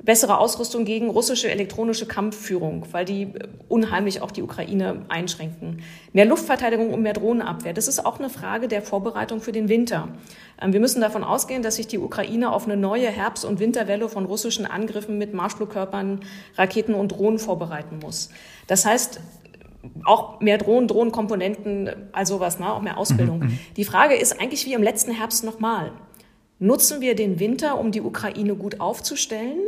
bessere 0.00 0.38
Ausrüstung 0.38 0.84
gegen 0.84 1.10
russische 1.10 1.50
elektronische 1.50 2.06
Kampfführung, 2.06 2.86
weil 2.92 3.04
die 3.04 3.22
äh, 3.22 3.48
unheimlich 3.68 4.22
auch 4.22 4.30
die 4.30 4.42
Ukraine 4.42 5.04
einschränken. 5.08 5.82
Mehr 6.12 6.24
Luftverteidigung 6.24 6.92
und 6.92 7.02
mehr 7.02 7.14
Drohnenabwehr. 7.14 7.72
Das 7.72 7.88
ist 7.88 8.04
auch 8.04 8.18
eine 8.18 8.30
Frage 8.30 8.68
der 8.68 8.82
Vorbereitung 8.82 9.40
für 9.40 9.52
den 9.52 9.68
Winter. 9.68 10.08
Ähm, 10.60 10.72
wir 10.72 10.80
müssen 10.80 11.00
davon 11.00 11.24
ausgehen, 11.24 11.62
dass 11.62 11.76
sich 11.76 11.88
die 11.88 11.98
Ukraine 11.98 12.52
auf 12.52 12.66
eine 12.66 12.76
neue 12.76 13.08
Herbst- 13.08 13.44
und 13.44 13.58
Winterwelle 13.58 14.08
von 14.08 14.24
russischen 14.24 14.66
Angriffen 14.66 15.18
mit 15.18 15.34
Marschflugkörpern, 15.34 16.20
Raketen 16.56 16.94
und 16.94 17.08
Drohnen 17.08 17.38
vorbereiten 17.38 17.98
muss. 18.00 18.30
Das 18.68 18.86
heißt, 18.86 19.20
auch 20.04 20.40
mehr 20.40 20.58
Drohnen, 20.58 20.88
Drohnenkomponenten, 20.88 21.90
also 22.12 22.36
sowas, 22.36 22.58
ne? 22.58 22.72
auch 22.72 22.82
mehr 22.82 22.98
Ausbildung. 22.98 23.38
Mhm, 23.38 23.46
mhm. 23.46 23.58
Die 23.76 23.84
Frage 23.84 24.14
ist 24.14 24.40
eigentlich 24.40 24.66
wie 24.66 24.74
im 24.74 24.82
letzten 24.82 25.12
Herbst 25.12 25.44
nochmal. 25.44 25.92
Nutzen 26.58 27.00
wir 27.00 27.14
den 27.14 27.38
Winter, 27.38 27.78
um 27.78 27.92
die 27.92 28.00
Ukraine 28.00 28.54
gut 28.54 28.80
aufzustellen? 28.80 29.60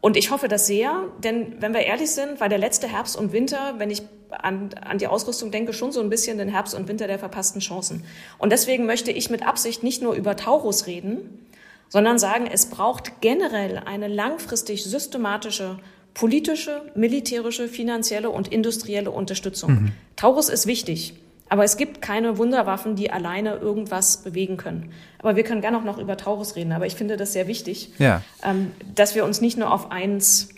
Und 0.00 0.16
ich 0.16 0.30
hoffe 0.30 0.48
das 0.48 0.66
sehr, 0.66 1.04
denn 1.24 1.60
wenn 1.60 1.72
wir 1.72 1.80
ehrlich 1.80 2.10
sind, 2.10 2.38
war 2.38 2.48
der 2.48 2.58
letzte 2.58 2.86
Herbst 2.86 3.16
und 3.16 3.32
Winter, 3.32 3.74
wenn 3.78 3.90
ich 3.90 4.02
an, 4.30 4.70
an 4.80 4.98
die 4.98 5.06
Ausrüstung 5.06 5.50
denke, 5.50 5.72
schon 5.72 5.92
so 5.92 6.00
ein 6.00 6.10
bisschen 6.10 6.38
den 6.38 6.48
Herbst 6.48 6.74
und 6.74 6.86
Winter 6.86 7.06
der 7.06 7.18
verpassten 7.18 7.60
Chancen. 7.60 8.04
Und 8.38 8.50
deswegen 8.52 8.86
möchte 8.86 9.10
ich 9.10 9.30
mit 9.30 9.46
Absicht 9.46 9.82
nicht 9.82 10.02
nur 10.02 10.14
über 10.14 10.36
Taurus 10.36 10.86
reden, 10.86 11.46
sondern 11.88 12.18
sagen, 12.18 12.46
es 12.52 12.66
braucht 12.66 13.20
generell 13.20 13.78
eine 13.78 14.08
langfristig 14.08 14.84
systematische 14.84 15.78
politische, 16.16 16.80
militärische, 16.94 17.68
finanzielle 17.68 18.30
und 18.30 18.48
industrielle 18.48 19.10
Unterstützung. 19.10 19.70
Mhm. 19.70 19.92
Taurus 20.16 20.48
ist 20.48 20.66
wichtig. 20.66 21.14
Aber 21.48 21.64
es 21.64 21.76
gibt 21.76 22.02
keine 22.02 22.38
Wunderwaffen, 22.38 22.96
die 22.96 23.10
alleine 23.10 23.54
irgendwas 23.56 24.18
bewegen 24.18 24.56
können. 24.56 24.92
Aber 25.18 25.36
wir 25.36 25.44
können 25.44 25.60
gerne 25.60 25.78
auch 25.78 25.84
noch 25.84 25.98
über 25.98 26.16
Taurus 26.16 26.56
reden. 26.56 26.72
Aber 26.72 26.86
ich 26.86 26.96
finde 26.96 27.16
das 27.16 27.32
sehr 27.32 27.46
wichtig, 27.46 27.92
ja. 27.98 28.22
ähm, 28.42 28.72
dass 28.94 29.14
wir 29.14 29.24
uns 29.24 29.40
nicht 29.40 29.56
nur 29.56 29.72
auf 29.72 29.92
eins 29.92 30.48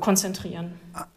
konzentrieren. 0.00 0.72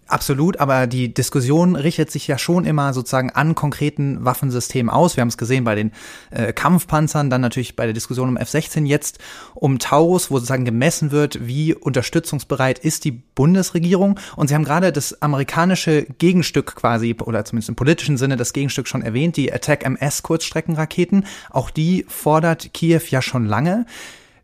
Absolut, 0.07 0.59
aber 0.59 0.85
die 0.85 1.11
Diskussion 1.11 1.75
richtet 1.75 2.11
sich 2.11 2.27
ja 2.27 2.37
schon 2.37 2.65
immer 2.65 2.93
sozusagen 2.93 3.31
an 3.31 3.55
konkreten 3.55 4.23
Waffensystemen 4.23 4.91
aus. 4.91 5.17
Wir 5.17 5.21
haben 5.21 5.29
es 5.29 5.37
gesehen 5.37 5.63
bei 5.63 5.73
den 5.73 5.91
äh, 6.29 6.53
Kampfpanzern, 6.53 7.31
dann 7.31 7.41
natürlich 7.41 7.75
bei 7.75 7.85
der 7.85 7.93
Diskussion 7.93 8.29
um 8.29 8.37
F-16 8.37 8.85
jetzt 8.85 9.17
um 9.55 9.79
Taurus, 9.79 10.29
wo 10.29 10.35
sozusagen 10.35 10.63
gemessen 10.63 11.09
wird, 11.09 11.47
wie 11.47 11.73
unterstützungsbereit 11.73 12.77
ist 12.77 13.03
die 13.03 13.11
Bundesregierung. 13.11 14.19
Und 14.35 14.47
Sie 14.47 14.53
haben 14.53 14.63
gerade 14.63 14.91
das 14.91 15.23
amerikanische 15.23 16.03
Gegenstück 16.03 16.75
quasi, 16.75 17.15
oder 17.19 17.43
zumindest 17.43 17.69
im 17.69 17.75
politischen 17.75 18.17
Sinne 18.17 18.37
das 18.37 18.53
Gegenstück 18.53 18.87
schon 18.87 19.01
erwähnt, 19.01 19.37
die 19.37 19.51
Attack 19.51 19.83
MS 19.85 20.21
Kurzstreckenraketen. 20.21 21.25
Auch 21.49 21.71
die 21.71 22.05
fordert 22.07 22.75
Kiew 22.75 23.01
ja 23.09 23.23
schon 23.23 23.47
lange. 23.47 23.87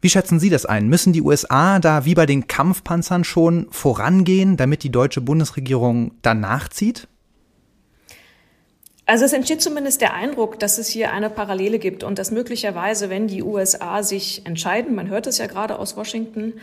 Wie 0.01 0.09
schätzen 0.09 0.39
Sie 0.39 0.49
das 0.49 0.65
ein? 0.65 0.87
Müssen 0.87 1.13
die 1.13 1.21
USA 1.21 1.77
da 1.79 2.05
wie 2.05 2.15
bei 2.15 2.25
den 2.25 2.47
Kampfpanzern 2.47 3.23
schon 3.23 3.67
vorangehen, 3.69 4.57
damit 4.57 4.83
die 4.83 4.91
deutsche 4.91 5.21
Bundesregierung 5.21 6.11
dann 6.23 6.39
nachzieht? 6.39 7.07
Also 9.05 9.25
es 9.25 9.33
entsteht 9.33 9.61
zumindest 9.61 10.01
der 10.01 10.13
Eindruck, 10.13 10.59
dass 10.59 10.77
es 10.77 10.87
hier 10.87 11.11
eine 11.11 11.29
Parallele 11.29 11.79
gibt 11.79 12.03
und 12.03 12.17
dass 12.17 12.31
möglicherweise, 12.31 13.09
wenn 13.09 13.27
die 13.27 13.43
USA 13.43 14.03
sich 14.03 14.45
entscheiden, 14.45 14.95
man 14.95 15.09
hört 15.09 15.27
es 15.27 15.37
ja 15.37 15.47
gerade 15.47 15.77
aus 15.77 15.97
Washington, 15.97 16.53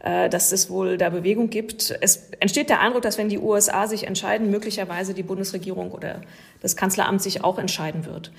äh, 0.00 0.28
dass 0.28 0.50
es 0.50 0.70
wohl 0.70 0.96
da 0.96 1.10
Bewegung 1.10 1.50
gibt. 1.50 1.94
Es 2.00 2.30
entsteht 2.40 2.70
der 2.70 2.80
Eindruck, 2.80 3.02
dass 3.02 3.18
wenn 3.18 3.28
die 3.28 3.38
USA 3.38 3.86
sich 3.86 4.06
entscheiden, 4.06 4.50
möglicherweise 4.50 5.14
die 5.14 5.22
Bundesregierung 5.22 5.92
oder 5.92 6.22
das 6.60 6.74
Kanzleramt 6.74 7.22
sich 7.22 7.44
auch 7.44 7.58
entscheiden 7.58 8.06
wird. 8.06 8.32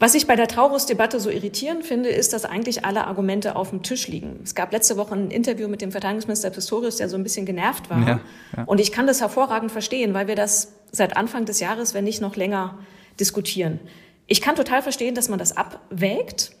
Was 0.00 0.14
ich 0.14 0.26
bei 0.26 0.34
der 0.34 0.48
Taurus-Debatte 0.48 1.20
so 1.20 1.28
irritierend 1.28 1.84
finde, 1.84 2.08
ist, 2.08 2.32
dass 2.32 2.46
eigentlich 2.46 2.86
alle 2.86 3.06
Argumente 3.06 3.54
auf 3.54 3.68
dem 3.68 3.82
Tisch 3.82 4.08
liegen. 4.08 4.40
Es 4.42 4.54
gab 4.54 4.72
letzte 4.72 4.96
Woche 4.96 5.14
ein 5.14 5.30
Interview 5.30 5.68
mit 5.68 5.82
dem 5.82 5.92
Verteidigungsminister 5.92 6.48
Pistorius, 6.48 6.96
der 6.96 7.10
so 7.10 7.16
ein 7.16 7.22
bisschen 7.22 7.44
genervt 7.44 7.90
war. 7.90 8.00
Ja, 8.00 8.20
ja. 8.56 8.64
Und 8.64 8.80
ich 8.80 8.92
kann 8.92 9.06
das 9.06 9.20
hervorragend 9.20 9.70
verstehen, 9.70 10.14
weil 10.14 10.26
wir 10.26 10.36
das 10.36 10.72
seit 10.90 11.18
Anfang 11.18 11.44
des 11.44 11.60
Jahres, 11.60 11.92
wenn 11.92 12.04
nicht 12.04 12.22
noch 12.22 12.34
länger, 12.34 12.78
diskutieren. 13.20 13.78
Ich 14.26 14.40
kann 14.40 14.56
total 14.56 14.80
verstehen, 14.80 15.14
dass 15.14 15.28
man 15.28 15.38
das 15.38 15.54
abwägt 15.54 16.52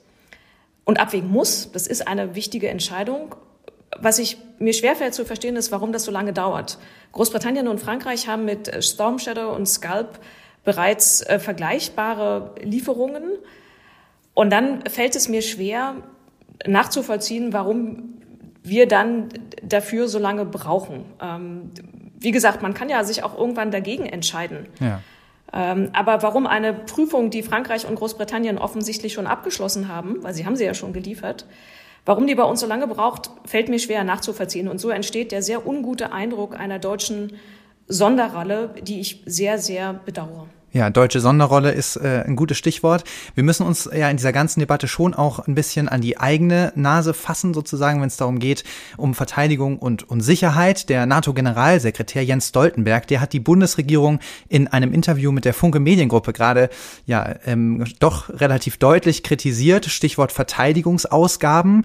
und 0.84 1.00
abwägen 1.00 1.30
muss. 1.30 1.72
Das 1.72 1.86
ist 1.86 2.06
eine 2.06 2.34
wichtige 2.34 2.68
Entscheidung. 2.68 3.34
Was 3.98 4.18
ich 4.18 4.36
mir 4.58 4.74
schwerfällt 4.74 5.14
zu 5.14 5.24
verstehen, 5.24 5.56
ist, 5.56 5.72
warum 5.72 5.92
das 5.92 6.04
so 6.04 6.12
lange 6.12 6.34
dauert. 6.34 6.76
Großbritannien 7.12 7.68
und 7.68 7.80
Frankreich 7.80 8.28
haben 8.28 8.44
mit 8.44 8.84
Storm 8.84 9.18
Shadow 9.18 9.54
und 9.54 9.66
Scalp 9.66 10.20
bereits 10.64 11.22
äh, 11.22 11.38
vergleichbare 11.38 12.54
Lieferungen. 12.62 13.22
Und 14.34 14.50
dann 14.50 14.82
fällt 14.86 15.16
es 15.16 15.28
mir 15.28 15.42
schwer 15.42 15.96
nachzuvollziehen, 16.66 17.52
warum 17.52 18.20
wir 18.62 18.86
dann 18.86 19.28
dafür 19.62 20.08
so 20.08 20.18
lange 20.18 20.44
brauchen. 20.44 21.04
Ähm, 21.20 21.70
wie 22.18 22.30
gesagt, 22.30 22.62
man 22.62 22.74
kann 22.74 22.88
ja 22.88 23.02
sich 23.04 23.22
auch 23.24 23.36
irgendwann 23.36 23.70
dagegen 23.70 24.06
entscheiden. 24.06 24.66
Ja. 24.78 25.00
Ähm, 25.52 25.90
aber 25.92 26.22
warum 26.22 26.46
eine 26.46 26.72
Prüfung, 26.72 27.30
die 27.30 27.42
Frankreich 27.42 27.86
und 27.86 27.96
Großbritannien 27.96 28.58
offensichtlich 28.58 29.14
schon 29.14 29.26
abgeschlossen 29.26 29.88
haben, 29.88 30.22
weil 30.22 30.34
sie 30.34 30.46
haben 30.46 30.56
sie 30.56 30.64
ja 30.64 30.74
schon 30.74 30.92
geliefert, 30.92 31.46
warum 32.04 32.26
die 32.26 32.34
bei 32.34 32.44
uns 32.44 32.60
so 32.60 32.66
lange 32.66 32.86
braucht, 32.86 33.30
fällt 33.46 33.68
mir 33.68 33.78
schwer 33.78 34.04
nachzuvollziehen. 34.04 34.68
Und 34.68 34.78
so 34.78 34.90
entsteht 34.90 35.32
der 35.32 35.42
sehr 35.42 35.66
ungute 35.66 36.12
Eindruck 36.12 36.58
einer 36.58 36.78
deutschen 36.78 37.32
Sonderrolle, 37.90 38.70
die 38.82 39.00
ich 39.00 39.22
sehr, 39.26 39.58
sehr 39.58 39.94
bedauere. 39.94 40.46
Ja, 40.72 40.88
deutsche 40.88 41.18
Sonderrolle 41.18 41.72
ist 41.72 41.96
äh, 41.96 42.22
ein 42.24 42.36
gutes 42.36 42.56
Stichwort. 42.56 43.02
Wir 43.34 43.42
müssen 43.42 43.66
uns 43.66 43.90
ja 43.92 44.08
in 44.08 44.16
dieser 44.16 44.32
ganzen 44.32 44.60
Debatte 44.60 44.86
schon 44.86 45.14
auch 45.14 45.40
ein 45.40 45.56
bisschen 45.56 45.88
an 45.88 46.00
die 46.00 46.16
eigene 46.16 46.72
Nase 46.76 47.12
fassen, 47.12 47.54
sozusagen, 47.54 48.00
wenn 48.00 48.06
es 48.06 48.16
darum 48.16 48.38
geht, 48.38 48.62
um 48.96 49.14
Verteidigung 49.14 49.80
und, 49.80 50.08
und 50.08 50.20
Sicherheit. 50.20 50.88
Der 50.88 51.06
NATO-Generalsekretär 51.06 52.24
Jens 52.24 52.50
Stoltenberg, 52.50 53.08
der 53.08 53.20
hat 53.20 53.32
die 53.32 53.40
Bundesregierung 53.40 54.20
in 54.48 54.68
einem 54.68 54.92
Interview 54.92 55.32
mit 55.32 55.44
der 55.44 55.54
Funke 55.54 55.80
Mediengruppe 55.80 56.32
gerade 56.32 56.70
ja 57.04 57.34
ähm, 57.46 57.84
doch 57.98 58.28
relativ 58.28 58.76
deutlich 58.76 59.24
kritisiert. 59.24 59.86
Stichwort 59.86 60.30
Verteidigungsausgaben. 60.30 61.84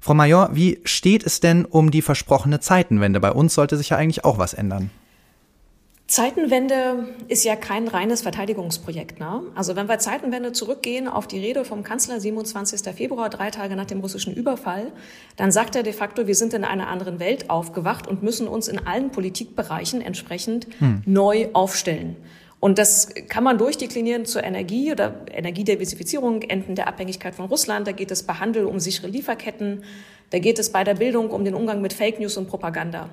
Frau 0.00 0.14
Major, 0.14 0.50
wie 0.52 0.80
steht 0.84 1.24
es 1.24 1.38
denn 1.38 1.64
um 1.64 1.92
die 1.92 2.02
versprochene 2.02 2.58
Zeitenwende? 2.58 3.20
Bei 3.20 3.30
uns 3.30 3.54
sollte 3.54 3.76
sich 3.76 3.90
ja 3.90 3.96
eigentlich 3.96 4.24
auch 4.24 4.38
was 4.38 4.54
ändern. 4.54 4.90
Zeitenwende 6.06 7.08
ist 7.28 7.44
ja 7.44 7.56
kein 7.56 7.88
reines 7.88 8.20
Verteidigungsprojekt. 8.20 9.20
Ne? 9.20 9.40
Also 9.54 9.74
wenn 9.74 9.88
wir 9.88 9.98
Zeitenwende 9.98 10.52
zurückgehen 10.52 11.08
auf 11.08 11.26
die 11.26 11.38
Rede 11.38 11.64
vom 11.64 11.82
Kanzler 11.82 12.20
27. 12.20 12.94
Februar, 12.94 13.30
drei 13.30 13.50
Tage 13.50 13.74
nach 13.74 13.86
dem 13.86 14.00
russischen 14.00 14.34
Überfall, 14.34 14.92
dann 15.36 15.50
sagt 15.50 15.76
er 15.76 15.82
de 15.82 15.94
facto, 15.94 16.26
wir 16.26 16.34
sind 16.34 16.52
in 16.52 16.62
einer 16.62 16.88
anderen 16.88 17.20
Welt 17.20 17.48
aufgewacht 17.48 18.06
und 18.06 18.22
müssen 18.22 18.48
uns 18.48 18.68
in 18.68 18.86
allen 18.86 19.12
Politikbereichen 19.12 20.02
entsprechend 20.02 20.66
hm. 20.78 21.02
neu 21.06 21.48
aufstellen. 21.54 22.16
Und 22.60 22.78
das 22.78 23.08
kann 23.28 23.44
man 23.44 23.58
durchdeklinieren 23.58 24.24
zur 24.26 24.44
Energie 24.44 24.92
oder 24.92 25.26
Energiediversifizierung, 25.30 26.42
Enden 26.42 26.74
der 26.74 26.88
Abhängigkeit 26.88 27.34
von 27.34 27.46
Russland. 27.46 27.86
Da 27.86 27.92
geht 27.92 28.10
es 28.10 28.22
bei 28.22 28.34
Handel 28.34 28.66
um 28.66 28.78
sichere 28.78 29.06
Lieferketten. 29.06 29.84
Da 30.30 30.38
geht 30.38 30.58
es 30.58 30.72
bei 30.72 30.82
der 30.82 30.94
Bildung 30.94 31.30
um 31.30 31.44
den 31.44 31.54
Umgang 31.54 31.82
mit 31.82 31.92
Fake 31.92 32.20
News 32.20 32.36
und 32.36 32.48
Propaganda. 32.48 33.10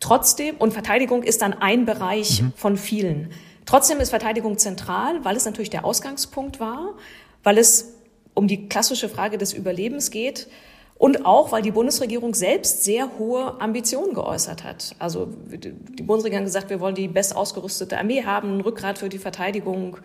Trotzdem, 0.00 0.56
und 0.56 0.72
Verteidigung 0.72 1.22
ist 1.22 1.42
dann 1.42 1.54
ein 1.54 1.84
Bereich 1.84 2.42
mhm. 2.42 2.52
von 2.54 2.76
vielen. 2.76 3.30
Trotzdem 3.66 4.00
ist 4.00 4.10
Verteidigung 4.10 4.56
zentral, 4.58 5.24
weil 5.24 5.36
es 5.36 5.44
natürlich 5.44 5.70
der 5.70 5.84
Ausgangspunkt 5.84 6.60
war, 6.60 6.94
weil 7.42 7.58
es 7.58 7.94
um 8.34 8.46
die 8.46 8.68
klassische 8.68 9.08
Frage 9.08 9.36
des 9.36 9.52
Überlebens 9.52 10.10
geht 10.10 10.48
und 10.96 11.26
auch, 11.26 11.52
weil 11.52 11.62
die 11.62 11.70
Bundesregierung 11.70 12.34
selbst 12.34 12.84
sehr 12.84 13.18
hohe 13.18 13.60
Ambitionen 13.60 14.14
geäußert 14.14 14.64
hat. 14.64 14.94
Also 14.98 15.28
die 15.46 16.02
Bundesregierung 16.02 16.42
hat 16.42 16.46
gesagt, 16.46 16.70
wir 16.70 16.80
wollen 16.80 16.94
die 16.94 17.08
best 17.08 17.36
ausgerüstete 17.36 17.98
Armee 17.98 18.24
haben, 18.24 18.56
ein 18.56 18.60
Rückgrat 18.60 18.98
für 18.98 19.08
die 19.08 19.18
Verteidigung 19.18 19.98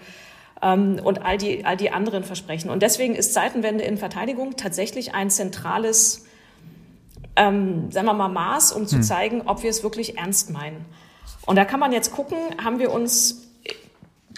ähm, 0.61 0.99
und 1.03 1.23
all 1.23 1.37
die, 1.37 1.65
all 1.65 1.77
die 1.77 1.91
anderen 1.91 2.23
Versprechen. 2.23 2.69
Und 2.69 2.83
deswegen 2.83 3.15
ist 3.15 3.33
Zeitenwende 3.33 3.83
in 3.83 3.97
Verteidigung 3.97 4.55
tatsächlich 4.55 5.13
ein 5.13 5.29
zentrales 5.29 6.25
ähm, 7.35 7.91
sagen 7.91 8.05
wir 8.05 8.13
mal, 8.13 8.29
Maß, 8.29 8.71
um 8.73 8.87
zu 8.87 8.97
hm. 8.97 9.03
zeigen, 9.03 9.41
ob 9.45 9.63
wir 9.63 9.69
es 9.69 9.83
wirklich 9.83 10.17
ernst 10.17 10.49
meinen. 10.49 10.85
Und 11.45 11.55
da 11.55 11.65
kann 11.65 11.79
man 11.79 11.91
jetzt 11.91 12.11
gucken, 12.11 12.37
haben 12.63 12.79
wir 12.79 12.91
uns 12.91 13.47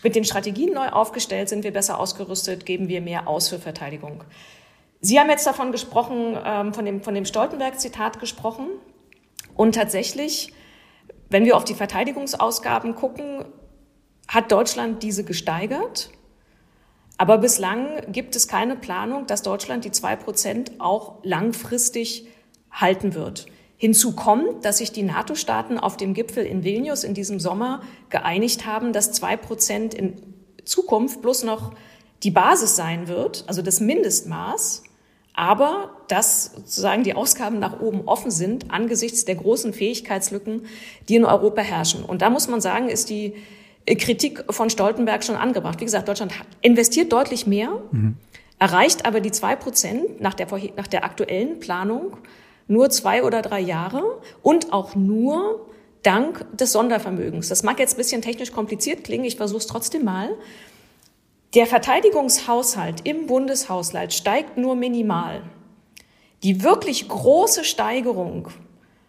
mit 0.03 0.15
den 0.15 0.23
Strategien 0.23 0.73
neu 0.73 0.89
aufgestellt, 0.89 1.49
sind 1.49 1.63
wir 1.63 1.73
besser 1.73 1.99
ausgerüstet, 1.99 2.65
geben 2.65 2.87
wir 2.87 3.01
mehr 3.01 3.27
aus 3.27 3.49
für 3.49 3.59
Verteidigung. 3.59 4.23
Sie 5.01 5.19
haben 5.19 5.29
jetzt 5.29 5.45
davon 5.45 5.71
gesprochen, 5.71 6.37
ähm, 6.43 6.73
von 6.73 6.85
dem, 6.85 7.01
von 7.01 7.13
dem 7.13 7.25
Stoltenberg-Zitat 7.25 8.19
gesprochen. 8.19 8.67
Und 9.55 9.75
tatsächlich, 9.75 10.53
wenn 11.29 11.45
wir 11.45 11.57
auf 11.57 11.63
die 11.63 11.73
Verteidigungsausgaben 11.73 12.95
gucken, 12.95 13.45
hat 14.27 14.51
Deutschland 14.51 15.03
diese 15.03 15.23
gesteigert. 15.23 16.09
Aber 17.17 17.37
bislang 17.37 18.11
gibt 18.11 18.35
es 18.35 18.47
keine 18.47 18.75
Planung, 18.75 19.27
dass 19.27 19.41
Deutschland 19.41 19.85
die 19.85 19.91
zwei 19.91 20.15
Prozent 20.15 20.71
auch 20.79 21.15
langfristig 21.23 22.27
halten 22.75 23.15
wird. 23.15 23.47
Hinzu 23.77 24.15
kommt, 24.15 24.63
dass 24.63 24.77
sich 24.77 24.91
die 24.91 25.03
NATO-Staaten 25.03 25.77
auf 25.77 25.97
dem 25.97 26.13
Gipfel 26.13 26.45
in 26.45 26.63
Vilnius 26.63 27.03
in 27.03 27.13
diesem 27.13 27.39
Sommer 27.39 27.81
geeinigt 28.09 28.65
haben, 28.65 28.93
dass 28.93 29.11
zwei 29.11 29.35
Prozent 29.35 29.93
in 29.93 30.13
Zukunft 30.63 31.21
bloß 31.21 31.43
noch 31.43 31.73
die 32.23 32.31
Basis 32.31 32.75
sein 32.75 33.07
wird, 33.07 33.43
also 33.47 33.61
das 33.61 33.81
Mindestmaß, 33.81 34.83
aber 35.33 35.91
dass 36.07 36.53
sozusagen 36.55 37.03
die 37.03 37.13
Ausgaben 37.13 37.59
nach 37.59 37.81
oben 37.81 38.03
offen 38.05 38.31
sind 38.31 38.71
angesichts 38.71 39.25
der 39.25 39.35
großen 39.35 39.73
Fähigkeitslücken, 39.73 40.65
die 41.09 41.15
in 41.15 41.25
Europa 41.25 41.61
herrschen. 41.61 42.05
Und 42.05 42.21
da 42.21 42.29
muss 42.29 42.47
man 42.47 42.61
sagen, 42.61 42.87
ist 42.87 43.09
die 43.09 43.33
Kritik 43.85 44.45
von 44.49 44.69
Stoltenberg 44.69 45.23
schon 45.23 45.35
angebracht. 45.35 45.81
Wie 45.81 45.85
gesagt, 45.85 46.07
Deutschland 46.07 46.33
investiert 46.61 47.11
deutlich 47.11 47.45
mehr, 47.45 47.81
mhm. 47.91 48.15
erreicht 48.57 49.05
aber 49.05 49.19
die 49.19 49.31
zwei 49.31 49.57
Prozent 49.57 50.21
nach 50.21 50.33
der, 50.33 50.47
nach 50.77 50.87
der 50.87 51.03
aktuellen 51.03 51.59
Planung 51.59 52.17
nur 52.67 52.89
zwei 52.89 53.23
oder 53.23 53.41
drei 53.41 53.59
Jahre 53.59 54.21
und 54.41 54.73
auch 54.73 54.95
nur 54.95 55.67
dank 56.03 56.45
des 56.55 56.71
Sondervermögens. 56.71 57.49
Das 57.49 57.63
mag 57.63 57.79
jetzt 57.79 57.95
ein 57.95 57.97
bisschen 57.97 58.21
technisch 58.21 58.51
kompliziert 58.51 59.03
klingen, 59.03 59.25
ich 59.25 59.37
versuche 59.37 59.59
es 59.59 59.67
trotzdem 59.67 60.03
mal. 60.03 60.29
Der 61.53 61.65
Verteidigungshaushalt 61.65 63.05
im 63.05 63.27
Bundeshaushalt 63.27 64.13
steigt 64.13 64.57
nur 64.57 64.75
minimal. 64.75 65.41
Die 66.43 66.63
wirklich 66.63 67.07
große 67.07 67.63
Steigerung 67.63 68.49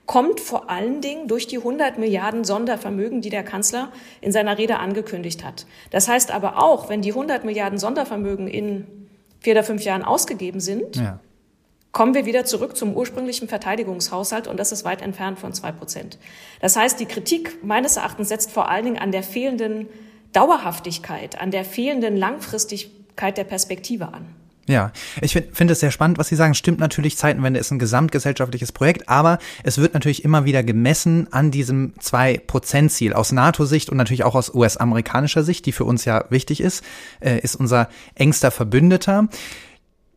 kommt 0.06 0.38
vor 0.38 0.70
allen 0.70 1.00
Dingen 1.00 1.26
durch 1.26 1.48
die 1.48 1.58
100 1.58 1.98
Milliarden 1.98 2.44
Sondervermögen, 2.44 3.20
die 3.20 3.30
der 3.30 3.42
Kanzler 3.42 3.90
in 4.20 4.30
seiner 4.30 4.56
Rede 4.56 4.78
angekündigt 4.78 5.44
hat. 5.44 5.66
Das 5.90 6.06
heißt 6.06 6.30
aber 6.30 6.62
auch, 6.62 6.88
wenn 6.88 7.02
die 7.02 7.10
100 7.10 7.44
Milliarden 7.44 7.78
Sondervermögen 7.78 8.46
in 8.46 8.86
vier 9.40 9.54
oder 9.54 9.64
fünf 9.64 9.82
Jahren 9.82 10.04
ausgegeben 10.04 10.60
sind, 10.60 10.96
ja 10.96 11.18
kommen 11.96 12.12
wir 12.12 12.26
wieder 12.26 12.44
zurück 12.44 12.76
zum 12.76 12.92
ursprünglichen 12.92 13.48
Verteidigungshaushalt 13.48 14.48
und 14.48 14.60
das 14.60 14.70
ist 14.70 14.84
weit 14.84 15.00
entfernt 15.00 15.38
von 15.38 15.54
zwei 15.54 15.72
Prozent. 15.72 16.18
Das 16.60 16.76
heißt, 16.76 17.00
die 17.00 17.06
Kritik 17.06 17.64
meines 17.64 17.96
Erachtens 17.96 18.28
setzt 18.28 18.50
vor 18.50 18.68
allen 18.68 18.84
Dingen 18.84 18.98
an 18.98 19.12
der 19.12 19.22
fehlenden 19.22 19.88
Dauerhaftigkeit, 20.34 21.40
an 21.40 21.50
der 21.50 21.64
fehlenden 21.64 22.18
Langfristigkeit 22.18 23.38
der 23.38 23.44
Perspektive 23.44 24.08
an. 24.08 24.26
Ja, 24.68 24.92
ich 25.22 25.32
finde 25.32 25.54
find 25.54 25.70
es 25.70 25.80
sehr 25.80 25.90
spannend, 25.90 26.18
was 26.18 26.28
Sie 26.28 26.36
sagen. 26.36 26.52
Stimmt 26.52 26.80
natürlich, 26.80 27.16
Zeitenwende 27.16 27.58
ist 27.58 27.70
ein 27.70 27.78
gesamtgesellschaftliches 27.78 28.72
Projekt, 28.72 29.08
aber 29.08 29.38
es 29.62 29.78
wird 29.78 29.94
natürlich 29.94 30.22
immer 30.22 30.44
wieder 30.44 30.62
gemessen 30.62 31.28
an 31.30 31.50
diesem 31.50 31.94
Zwei-Prozent-Ziel. 31.98 33.14
Aus 33.14 33.32
NATO-Sicht 33.32 33.88
und 33.88 33.96
natürlich 33.96 34.24
auch 34.24 34.34
aus 34.34 34.54
US-amerikanischer 34.54 35.44
Sicht, 35.44 35.64
die 35.64 35.72
für 35.72 35.84
uns 35.84 36.04
ja 36.04 36.24
wichtig 36.28 36.60
ist, 36.60 36.84
äh, 37.20 37.38
ist 37.38 37.54
unser 37.54 37.88
engster 38.16 38.50
Verbündeter. 38.50 39.28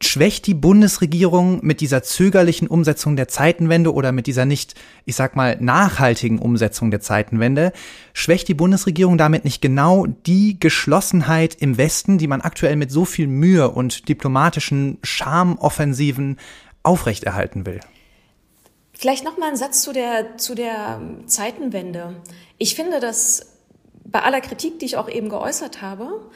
Schwächt 0.02 0.48
die 0.48 0.54
Bundesregierung 0.54 1.60
mit 1.62 1.82
dieser 1.82 2.04
zögerlichen 2.04 2.70
Umsetzung 2.70 3.18
der 3.18 3.28
Zeitenwende 3.28 3.94
oder 3.94 4.14
mit 4.14 4.28
dieser 4.28 4.46
nicht, 4.46 4.76
ich 5.04 5.16
sag 5.16 5.36
mal, 5.36 5.58
nachhaltigen 5.60 6.40
Umsetzung 6.40 6.90
der 6.90 7.02
Zeitenwende, 7.02 7.74
schwächt 8.14 8.48
die 8.48 8.54
Bundesregierung 8.54 9.18
damit 9.18 9.44
nicht 9.44 9.62
genau 9.62 10.06
die 10.06 10.58
Geschlossenheit 10.58 11.56
im 11.56 11.78
Westen, 11.78 12.18
die 12.18 12.28
man 12.28 12.40
aktuell 12.40 12.78
mit 12.78 12.92
so 12.92 13.04
viel 13.04 13.28
Mühe 13.28 13.70
und 13.70 14.08
diplomatischen 14.08 15.00
Charmoffensiven 15.04 16.38
aufrechterhalten 16.82 17.66
will? 17.66 17.82
Vielleicht 18.94 19.26
noch 19.26 19.38
mal 19.38 19.50
ein 19.50 19.58
Satz 19.58 19.82
zu 19.82 19.92
der, 19.92 20.38
zu 20.38 20.56
der 20.56 21.02
Zeitenwende. 21.26 22.16
Ich 22.58 22.76
finde, 22.76 23.02
dass 23.02 23.54
bei 24.06 24.22
aller 24.22 24.42
Kritik, 24.42 24.80
die 24.80 24.86
ich 24.86 24.98
auch 24.98 25.10
eben 25.10 25.30
geäußert 25.30 25.82
habe, 25.82 26.30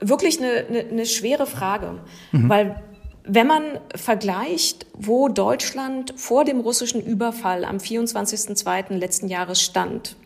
wirklich 0.00 0.38
eine, 0.38 0.66
eine, 0.66 0.78
eine 0.80 1.06
schwere 1.06 1.46
Frage, 1.46 1.98
mhm. 2.32 2.48
weil 2.48 2.82
wenn 3.26 3.46
man 3.46 3.62
vergleicht, 3.94 4.86
wo 4.92 5.28
Deutschland 5.28 6.12
vor 6.16 6.44
dem 6.44 6.60
russischen 6.60 7.02
Überfall 7.02 7.64
am 7.64 7.78
24.02. 7.78 8.94
letzten 8.94 9.28
Jahres 9.28 9.62
stand 9.62 10.16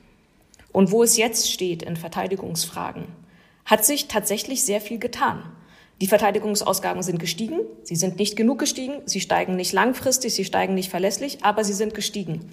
und 0.72 0.90
wo 0.90 1.04
es 1.04 1.16
jetzt 1.16 1.50
steht 1.50 1.82
in 1.84 1.96
Verteidigungsfragen, 1.96 3.04
hat 3.64 3.84
sich 3.84 4.08
tatsächlich 4.08 4.64
sehr 4.64 4.80
viel 4.80 4.98
getan. 4.98 5.44
Die 6.00 6.06
Verteidigungsausgaben 6.06 7.02
sind 7.02 7.18
gestiegen. 7.18 7.60
Sie 7.82 7.96
sind 7.96 8.18
nicht 8.18 8.36
genug 8.36 8.58
gestiegen. 8.58 9.02
Sie 9.04 9.20
steigen 9.20 9.56
nicht 9.56 9.72
langfristig. 9.72 10.34
Sie 10.34 10.44
steigen 10.44 10.74
nicht 10.74 10.90
verlässlich, 10.90 11.44
aber 11.44 11.64
sie 11.64 11.72
sind 11.72 11.94
gestiegen. 11.94 12.50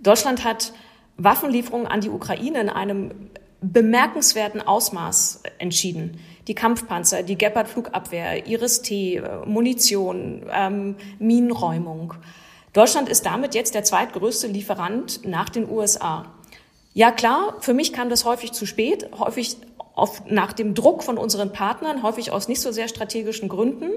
Deutschland 0.00 0.44
hat 0.44 0.72
Waffenlieferungen 1.16 1.86
an 1.86 2.00
die 2.00 2.08
Ukraine 2.10 2.60
in 2.60 2.68
einem 2.68 3.30
bemerkenswerten 3.60 4.60
Ausmaß 4.60 5.42
entschieden 5.58 6.18
die 6.48 6.54
Kampfpanzer, 6.54 7.22
die 7.22 7.36
Gepard-Flugabwehr, 7.36 8.46
Iris-T, 8.46 9.16
äh, 9.16 9.46
Munition, 9.46 10.42
ähm, 10.50 10.96
Minenräumung. 11.18 12.14
Deutschland 12.72 13.08
ist 13.08 13.26
damit 13.26 13.54
jetzt 13.54 13.74
der 13.74 13.84
zweitgrößte 13.84 14.46
Lieferant 14.46 15.24
nach 15.24 15.48
den 15.50 15.70
USA. 15.70 16.26
Ja 16.94 17.12
klar, 17.12 17.56
für 17.60 17.74
mich 17.74 17.92
kam 17.92 18.08
das 18.08 18.24
häufig 18.24 18.52
zu 18.52 18.66
spät, 18.66 19.08
häufig 19.18 19.58
auf, 19.94 20.22
nach 20.26 20.52
dem 20.52 20.74
Druck 20.74 21.02
von 21.02 21.18
unseren 21.18 21.52
Partnern, 21.52 22.02
häufig 22.02 22.32
aus 22.32 22.48
nicht 22.48 22.60
so 22.60 22.72
sehr 22.72 22.88
strategischen 22.88 23.48
Gründen. 23.48 23.90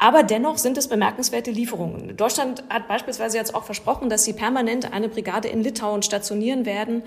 Aber 0.00 0.22
dennoch 0.22 0.58
sind 0.58 0.78
es 0.78 0.86
bemerkenswerte 0.86 1.50
Lieferungen. 1.50 2.16
Deutschland 2.16 2.62
hat 2.70 2.86
beispielsweise 2.86 3.36
jetzt 3.36 3.52
auch 3.52 3.64
versprochen, 3.64 4.08
dass 4.08 4.24
sie 4.24 4.32
permanent 4.32 4.92
eine 4.92 5.08
Brigade 5.08 5.48
in 5.48 5.62
Litauen 5.64 6.02
stationieren 6.02 6.64
werden, 6.64 7.02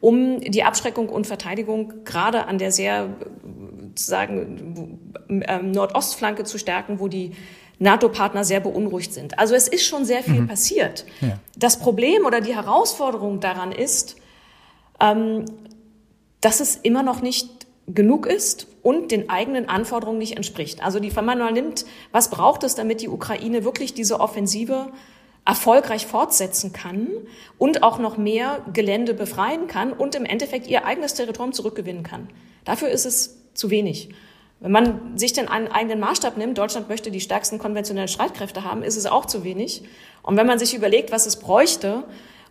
um 0.00 0.40
die 0.40 0.62
Abschreckung 0.62 1.08
und 1.08 1.26
Verteidigung 1.26 2.04
gerade 2.04 2.46
an 2.46 2.58
der 2.58 2.70
sehr 2.70 3.08
sozusagen 3.88 5.12
ähm, 5.28 5.72
Nordostflanke 5.72 6.44
zu 6.44 6.58
stärken, 6.58 7.00
wo 7.00 7.08
die 7.08 7.32
NATO-Partner 7.78 8.44
sehr 8.44 8.60
beunruhigt 8.60 9.12
sind. 9.12 9.38
Also 9.38 9.54
es 9.54 9.66
ist 9.66 9.84
schon 9.84 10.04
sehr 10.04 10.22
viel 10.22 10.42
mhm. 10.42 10.46
passiert. 10.46 11.04
Ja. 11.20 11.38
Das 11.56 11.78
Problem 11.78 12.24
oder 12.24 12.40
die 12.40 12.54
Herausforderung 12.54 13.40
daran 13.40 13.72
ist, 13.72 14.16
ähm, 15.00 15.46
dass 16.40 16.60
es 16.60 16.76
immer 16.76 17.02
noch 17.02 17.22
nicht 17.22 17.66
genug 17.86 18.26
ist 18.26 18.68
und 18.86 19.10
den 19.10 19.28
eigenen 19.28 19.68
Anforderungen 19.68 20.18
nicht 20.18 20.36
entspricht. 20.36 20.80
Also 20.80 21.00
die 21.00 21.10
Vermanua 21.10 21.50
nimmt, 21.50 21.86
was 22.12 22.30
braucht 22.30 22.62
es, 22.62 22.76
damit 22.76 23.00
die 23.00 23.08
Ukraine 23.08 23.64
wirklich 23.64 23.94
diese 23.94 24.20
Offensive 24.20 24.92
erfolgreich 25.44 26.06
fortsetzen 26.06 26.72
kann 26.72 27.08
und 27.58 27.82
auch 27.82 27.98
noch 27.98 28.16
mehr 28.16 28.64
Gelände 28.72 29.12
befreien 29.12 29.66
kann 29.66 29.92
und 29.92 30.14
im 30.14 30.24
Endeffekt 30.24 30.68
ihr 30.68 30.86
eigenes 30.86 31.14
Territorium 31.14 31.52
zurückgewinnen 31.52 32.04
kann. 32.04 32.28
Dafür 32.64 32.88
ist 32.88 33.06
es 33.06 33.36
zu 33.54 33.70
wenig. 33.70 34.10
Wenn 34.60 34.70
man 34.70 35.18
sich 35.18 35.32
den 35.32 35.48
eigenen 35.48 35.98
Maßstab 35.98 36.36
nimmt, 36.36 36.56
Deutschland 36.56 36.88
möchte 36.88 37.10
die 37.10 37.20
stärksten 37.20 37.58
konventionellen 37.58 38.06
Streitkräfte 38.06 38.62
haben, 38.62 38.84
ist 38.84 38.96
es 38.96 39.06
auch 39.06 39.26
zu 39.26 39.42
wenig. 39.42 39.82
Und 40.22 40.36
wenn 40.36 40.46
man 40.46 40.60
sich 40.60 40.76
überlegt, 40.76 41.10
was 41.10 41.26
es 41.26 41.40
bräuchte, 41.40 42.04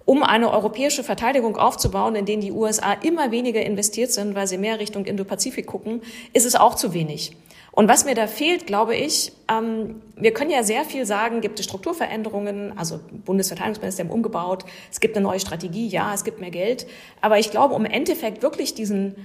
um 0.05 0.23
eine 0.23 0.51
europäische 0.51 1.03
Verteidigung 1.03 1.57
aufzubauen, 1.57 2.15
in 2.15 2.25
denen 2.25 2.41
die 2.41 2.51
USA 2.51 2.93
immer 2.93 3.31
weniger 3.31 3.61
investiert 3.61 4.11
sind, 4.11 4.35
weil 4.35 4.47
sie 4.47 4.57
mehr 4.57 4.79
Richtung 4.79 5.05
Indo-Pazifik 5.05 5.65
gucken, 5.65 6.01
ist 6.33 6.45
es 6.45 6.55
auch 6.55 6.75
zu 6.75 6.93
wenig. 6.93 7.35
Und 7.71 7.89
was 7.89 8.05
mir 8.05 8.15
da 8.15 8.25
fehlt, 8.27 8.67
glaube 8.67 8.95
ich, 8.95 9.33
ähm, 9.51 10.01
wir 10.15 10.31
können 10.31 10.49
ja 10.49 10.63
sehr 10.63 10.85
viel 10.85 11.05
sagen, 11.05 11.41
gibt 11.41 11.59
es 11.59 11.65
Strukturveränderungen, 11.65 12.77
also 12.77 13.01
Bundesverteidigungsministerium 13.25 14.13
umgebaut, 14.13 14.63
es 14.89 15.01
gibt 15.01 15.17
eine 15.17 15.25
neue 15.25 15.41
Strategie, 15.41 15.87
ja, 15.87 16.13
es 16.13 16.23
gibt 16.23 16.39
mehr 16.39 16.51
Geld. 16.51 16.87
Aber 17.19 17.37
ich 17.37 17.51
glaube, 17.51 17.73
um 17.73 17.83
im 17.83 17.91
Endeffekt 17.91 18.43
wirklich 18.43 18.75
diesen 18.75 19.15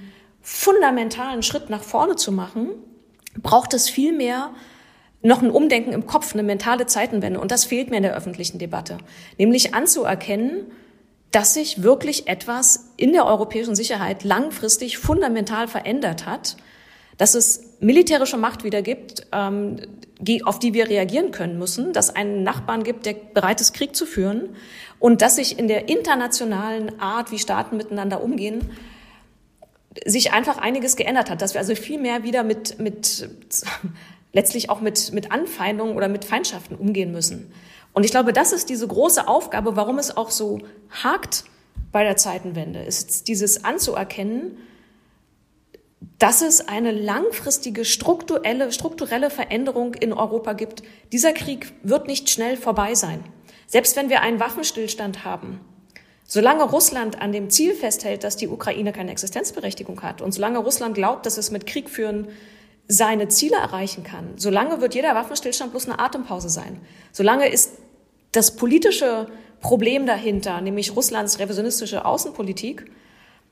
fundamentalen 0.41 1.43
Schritt 1.43 1.69
nach 1.69 1.83
vorne 1.83 2.17
zu 2.17 2.33
machen, 2.33 2.71
braucht 3.41 3.73
es 3.73 3.89
viel 3.89 4.11
mehr 4.11 4.51
noch 5.23 5.41
ein 5.41 5.51
Umdenken 5.51 5.93
im 5.93 6.05
Kopf, 6.05 6.33
eine 6.33 6.43
mentale 6.43 6.87
Zeitenwende. 6.87 7.39
Und 7.39 7.51
das 7.51 7.65
fehlt 7.65 7.89
mir 7.89 7.97
in 7.97 8.03
der 8.03 8.15
öffentlichen 8.15 8.57
Debatte. 8.57 8.97
Nämlich 9.37 9.73
anzuerkennen, 9.73 10.65
dass 11.31 11.53
sich 11.53 11.83
wirklich 11.83 12.27
etwas 12.27 12.91
in 12.97 13.13
der 13.13 13.25
europäischen 13.25 13.75
Sicherheit 13.75 14.23
langfristig 14.23 14.97
fundamental 14.97 15.67
verändert 15.67 16.25
hat, 16.25 16.57
dass 17.17 17.35
es 17.35 17.77
militärische 17.79 18.37
Macht 18.37 18.63
wieder 18.63 18.81
gibt, 18.81 19.27
ähm, 19.31 19.77
auf 20.43 20.59
die 20.59 20.73
wir 20.73 20.87
reagieren 20.87 21.31
können 21.31 21.57
müssen, 21.57 21.93
dass 21.93 22.15
einen 22.15 22.43
Nachbarn 22.43 22.83
gibt, 22.83 23.05
der 23.05 23.13
bereit 23.13 23.61
ist, 23.61 23.73
Krieg 23.73 23.95
zu 23.95 24.05
führen 24.05 24.55
und 24.99 25.21
dass 25.21 25.37
sich 25.37 25.57
in 25.57 25.67
der 25.67 25.89
internationalen 25.89 26.99
Art, 26.99 27.31
wie 27.31 27.39
Staaten 27.39 27.77
miteinander 27.77 28.23
umgehen, 28.23 28.71
sich 30.05 30.31
einfach 30.31 30.57
einiges 30.57 30.95
geändert 30.95 31.29
hat, 31.29 31.41
dass 31.41 31.53
wir 31.53 31.61
also 31.61 31.75
viel 31.75 31.99
mehr 31.99 32.23
wieder 32.23 32.43
mit, 32.43 32.79
mit 32.79 33.29
letztlich 34.33 34.69
auch 34.69 34.81
mit, 34.81 35.11
mit 35.13 35.31
Anfeindungen 35.31 35.95
oder 35.95 36.07
mit 36.07 36.25
Feindschaften 36.25 36.75
umgehen 36.75 37.11
müssen. 37.11 37.51
Und 37.93 38.03
ich 38.03 38.11
glaube, 38.11 38.33
das 38.33 38.53
ist 38.53 38.69
diese 38.69 38.87
große 38.87 39.27
Aufgabe, 39.27 39.75
warum 39.75 39.99
es 39.99 40.15
auch 40.15 40.31
so 40.31 40.59
hakt 41.03 41.43
bei 41.91 42.03
der 42.03 42.15
Zeitenwende, 42.15 42.81
ist 42.81 43.27
dieses 43.27 43.65
anzuerkennen, 43.65 44.57
dass 46.17 46.41
es 46.41 46.67
eine 46.67 46.91
langfristige 46.91 47.83
strukturelle, 47.83 48.71
strukturelle 48.71 49.29
Veränderung 49.29 49.93
in 49.95 50.13
Europa 50.13 50.53
gibt. 50.53 50.83
Dieser 51.11 51.33
Krieg 51.33 51.73
wird 51.83 52.07
nicht 52.07 52.29
schnell 52.29 52.57
vorbei 52.57 52.95
sein. 52.95 53.23
Selbst 53.67 53.95
wenn 53.95 54.09
wir 54.09 54.21
einen 54.21 54.39
Waffenstillstand 54.39 55.25
haben, 55.25 55.59
Solange 56.33 56.63
Russland 56.63 57.21
an 57.21 57.33
dem 57.33 57.49
Ziel 57.49 57.73
festhält, 57.73 58.23
dass 58.23 58.37
die 58.37 58.47
Ukraine 58.47 58.93
keine 58.93 59.11
Existenzberechtigung 59.11 60.01
hat 60.01 60.21
und 60.21 60.31
solange 60.31 60.59
Russland 60.59 60.95
glaubt, 60.95 61.25
dass 61.25 61.37
es 61.37 61.51
mit 61.51 61.67
Krieg 61.67 61.89
führen 61.89 62.29
seine 62.91 63.29
Ziele 63.29 63.55
erreichen 63.55 64.03
kann, 64.03 64.33
solange 64.35 64.81
wird 64.81 64.95
jeder 64.95 65.15
Waffenstillstand 65.15 65.71
bloß 65.71 65.87
eine 65.87 65.99
Atempause 65.99 66.49
sein. 66.49 66.81
Solange 67.13 67.47
ist 67.47 67.77
das 68.33 68.57
politische 68.57 69.27
Problem 69.61 70.05
dahinter, 70.05 70.59
nämlich 70.59 70.93
Russlands 70.93 71.39
revisionistische 71.39 72.03
Außenpolitik, 72.03 72.91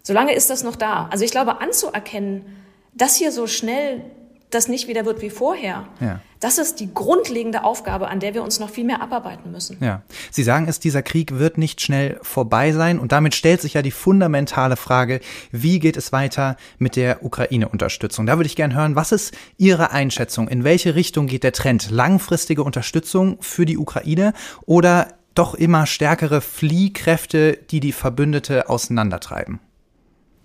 solange 0.04 0.34
ist 0.34 0.50
das 0.50 0.64
noch 0.64 0.76
da. 0.76 1.08
Also 1.10 1.24
ich 1.24 1.32
glaube, 1.32 1.62
anzuerkennen, 1.62 2.58
dass 2.94 3.16
hier 3.16 3.32
so 3.32 3.48
schnell 3.48 4.04
das 4.50 4.68
nicht 4.68 4.88
wieder 4.88 5.06
wird 5.06 5.22
wie 5.22 5.30
vorher. 5.30 5.88
Ja. 6.00 6.22
Das 6.40 6.58
ist 6.58 6.80
die 6.80 6.92
grundlegende 6.94 7.64
Aufgabe, 7.64 8.08
an 8.08 8.20
der 8.20 8.34
wir 8.34 8.44
uns 8.44 8.60
noch 8.60 8.70
viel 8.70 8.84
mehr 8.84 9.02
abarbeiten 9.02 9.52
müssen. 9.52 9.78
Ja. 9.82 10.02
Sie 10.32 10.44
sagen 10.44 10.68
es, 10.68 10.80
dieser 10.80 11.04
Krieg 11.04 11.38
wird 11.38 11.58
nicht 11.58 11.82
schnell 11.82 12.18
vorbei 12.24 12.72
sein. 12.72 12.98
Und 12.98 13.12
damit 13.12 13.36
stellt 13.36 13.62
sich 13.62 13.74
ja 13.74 13.82
die 13.82 13.92
fundamentale 13.92 14.76
Frage, 14.76 15.20
wie 15.52 15.80
geht 15.80 15.98
es 15.98 16.12
weiter 16.12 16.56
mit 16.78 16.96
der 16.96 17.24
Ukraine-Unterstützung? 17.24 18.26
Da 18.26 18.38
würde 18.38 18.48
ich 18.48 18.56
gerne 18.56 18.74
hören, 18.74 18.96
was 18.96 19.12
ist 19.12 19.36
Ihre 19.58 19.92
Einschätzung? 19.92 20.48
In 20.48 20.64
welche 20.64 20.96
Richtung 20.96 21.28
geht 21.28 21.44
der 21.44 21.52
Trend? 21.52 21.92
Langfristige 21.92 22.64
Unterstützung 22.64 23.38
für 23.42 23.66
die 23.66 23.78
Ukraine 23.78 24.34
oder 24.66 25.10
doch 25.36 25.54
immer 25.54 25.86
stärkere 25.86 26.42
Fliehkräfte, 26.42 27.60
die 27.70 27.80
die 27.80 27.92
Verbündete 27.92 28.70
auseinandertreiben? 28.70 29.60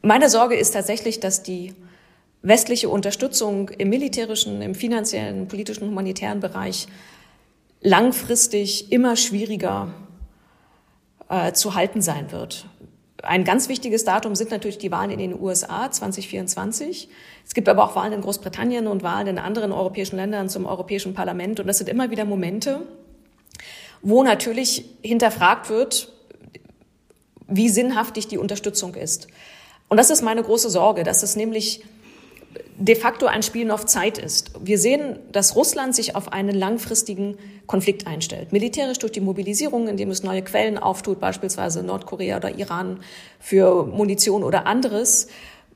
Meine 0.03 0.29
Sorge 0.29 0.57
ist 0.57 0.73
tatsächlich, 0.73 1.21
dass 1.21 1.43
die 1.43 1.73
westliche 2.44 2.90
Unterstützung 2.90 3.70
im 3.70 3.88
militärischen, 3.88 4.61
im 4.61 4.74
finanziellen, 4.74 5.48
politischen, 5.48 5.88
humanitären 5.88 6.40
Bereich 6.40 6.87
langfristig 7.80 8.92
immer 8.92 9.16
schwieriger 9.16 9.92
äh, 11.28 11.52
zu 11.52 11.74
halten 11.74 12.02
sein 12.02 12.30
wird. 12.33 12.66
Ein 13.22 13.44
ganz 13.44 13.70
wichtiges 13.70 14.04
Datum 14.04 14.35
sind 14.35 14.50
natürlich 14.50 14.76
die 14.76 14.90
Wahlen 14.90 15.11
in 15.11 15.18
den 15.18 15.40
USA 15.40 15.90
2024. 15.90 17.09
Es 17.46 17.54
gibt 17.54 17.66
aber 17.70 17.83
auch 17.83 17.96
Wahlen 17.96 18.12
in 18.12 18.20
Großbritannien 18.20 18.87
und 18.87 19.02
Wahlen 19.02 19.26
in 19.26 19.38
anderen 19.38 19.72
europäischen 19.72 20.16
Ländern 20.16 20.50
zum 20.50 20.66
Europäischen 20.66 21.14
Parlament. 21.14 21.61
Und 21.61 21.66
das 21.66 21.78
sind 21.78 21.88
immer 21.88 22.11
wieder 22.11 22.26
Momente, 22.26 22.83
wo 24.02 24.22
natürlich 24.22 24.85
hinterfragt 25.00 25.70
wird, 25.70 26.12
wie 27.48 27.70
sinnhaftig 27.70 28.28
die 28.28 28.37
Unterstützung 28.37 28.94
ist. 28.94 29.28
Und 29.88 29.96
das 29.96 30.11
ist 30.11 30.20
meine 30.20 30.42
große 30.42 30.68
Sorge, 30.68 31.04
dass 31.04 31.22
es 31.22 31.37
nämlich 31.37 31.83
de 32.77 32.97
facto 32.97 33.27
ein 33.27 33.43
Spielen 33.43 33.71
auf 33.71 33.87
Zeit 33.87 34.19
ist. 34.19 34.53
Wir 34.61 34.79
sehen, 34.79 35.19
dass 35.33 35.57
Russland 35.57 35.95
sich 35.95 36.17
auf 36.17 36.33
einen 36.33 36.55
langfristigen 36.55 37.37
Konflikt 37.67 38.07
einstellt. 38.07 38.53
Militärisch 38.53 38.99
durch 38.99 39.12
die 39.12 39.21
Mobilisierung, 39.21 39.88
indem 39.88 40.11
es 40.11 40.23
neue 40.23 40.43
Quellen 40.43 40.79
auftut, 40.79 41.21
beispielsweise 41.21 41.83
Nordkorea 41.83 42.37
oder 42.37 42.59
Iran 42.59 43.01
für 43.38 43.87
Munition 43.87 44.43
oder 44.43 44.67
anderes. 44.67 45.29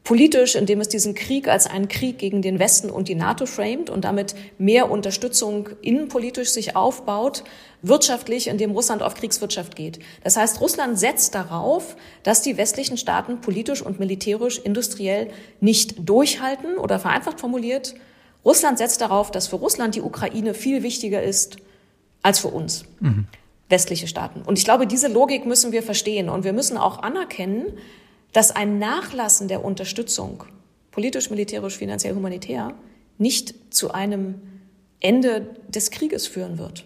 Politisch, 0.05 0.55
indem 0.55 0.81
es 0.81 0.89
diesen 0.89 1.15
Krieg 1.15 1.49
als 1.49 1.67
einen 1.67 1.89
Krieg 1.89 2.19
gegen 2.19 2.41
den 2.41 2.59
Westen 2.59 2.89
und 2.89 3.09
die 3.09 3.15
NATO 3.15 3.45
framet 3.45 3.91
und 3.91 4.05
damit 4.05 4.35
mehr 4.57 4.91
Unterstützung 4.91 5.69
innenpolitisch 5.83 6.49
sich 6.49 6.77
aufbaut, 6.77 7.45
wirtschaftlich, 7.83 8.49
indem 8.49 8.71
Russland 8.71 9.03
auf 9.03 9.15
Kriegswirtschaft 9.15 9.77
geht. 9.77 9.99
Das 10.25 10.37
heißt, 10.37 10.61
Russland 10.63 10.99
setzt 10.99 11.35
darauf, 11.35 11.95
dass 12.23 12.41
die 12.41 12.57
westlichen 12.57 12.97
Staaten 12.97 13.41
politisch 13.41 13.83
und 13.83 14.01
militärisch, 14.01 14.59
industriell 14.59 15.29
nicht 15.61 16.09
durchhalten 16.09 16.79
oder 16.79 16.99
vereinfacht 16.99 17.39
formuliert, 17.39 17.95
Russland 18.45 18.79
setzt 18.79 19.01
darauf, 19.01 19.31
dass 19.31 19.49
für 19.49 19.57
Russland 19.57 19.95
die 19.95 20.01
Ukraine 20.01 20.55
viel 20.55 20.83
wichtiger 20.83 21.23
ist 21.23 21.59
als 22.23 22.39
für 22.39 22.49
uns. 22.49 22.85
Mhm. 23.01 23.27
westliche 23.69 24.09
Staaten. 24.09 24.41
Und 24.41 24.59
ich 24.59 24.65
glaube, 24.65 24.87
diese 24.87 25.09
Logik 25.09 25.45
müssen 25.45 25.73
wir 25.73 25.83
verstehen 25.83 26.31
und 26.31 26.43
wir 26.43 26.55
müssen 26.55 26.79
auch 26.79 27.03
anerkennen, 27.03 27.67
dass 28.33 28.51
ein 28.51 28.79
Nachlassen 28.79 29.49
der 29.49 29.65
Unterstützung, 29.65 30.45
politisch, 30.91 31.31
militärisch, 31.31 31.77
finanziell, 31.77 32.15
humanitär, 32.15 32.75
nicht 33.19 33.55
zu 33.75 33.93
einem 33.93 34.41
Ende 35.01 35.57
des 35.69 35.91
Krieges 35.91 36.27
führen 36.27 36.59
wird. 36.59 36.85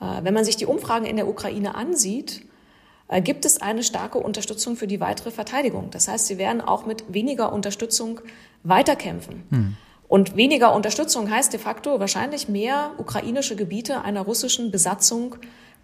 Äh, 0.00 0.22
wenn 0.22 0.34
man 0.34 0.44
sich 0.44 0.56
die 0.56 0.66
Umfragen 0.66 1.06
in 1.06 1.16
der 1.16 1.28
Ukraine 1.28 1.74
ansieht, 1.74 2.42
äh, 3.08 3.20
gibt 3.20 3.44
es 3.44 3.60
eine 3.60 3.82
starke 3.82 4.18
Unterstützung 4.18 4.76
für 4.76 4.86
die 4.86 5.00
weitere 5.00 5.30
Verteidigung. 5.30 5.90
Das 5.90 6.08
heißt, 6.08 6.26
sie 6.26 6.38
werden 6.38 6.60
auch 6.60 6.86
mit 6.86 7.04
weniger 7.12 7.52
Unterstützung 7.52 8.20
weiterkämpfen. 8.62 9.44
Hm. 9.50 9.76
Und 10.08 10.36
weniger 10.36 10.74
Unterstützung 10.74 11.30
heißt 11.30 11.52
de 11.52 11.58
facto 11.58 11.98
wahrscheinlich 11.98 12.48
mehr 12.48 12.92
ukrainische 12.98 13.56
Gebiete 13.56 14.02
einer 14.02 14.20
russischen 14.22 14.70
Besatzung 14.70 15.36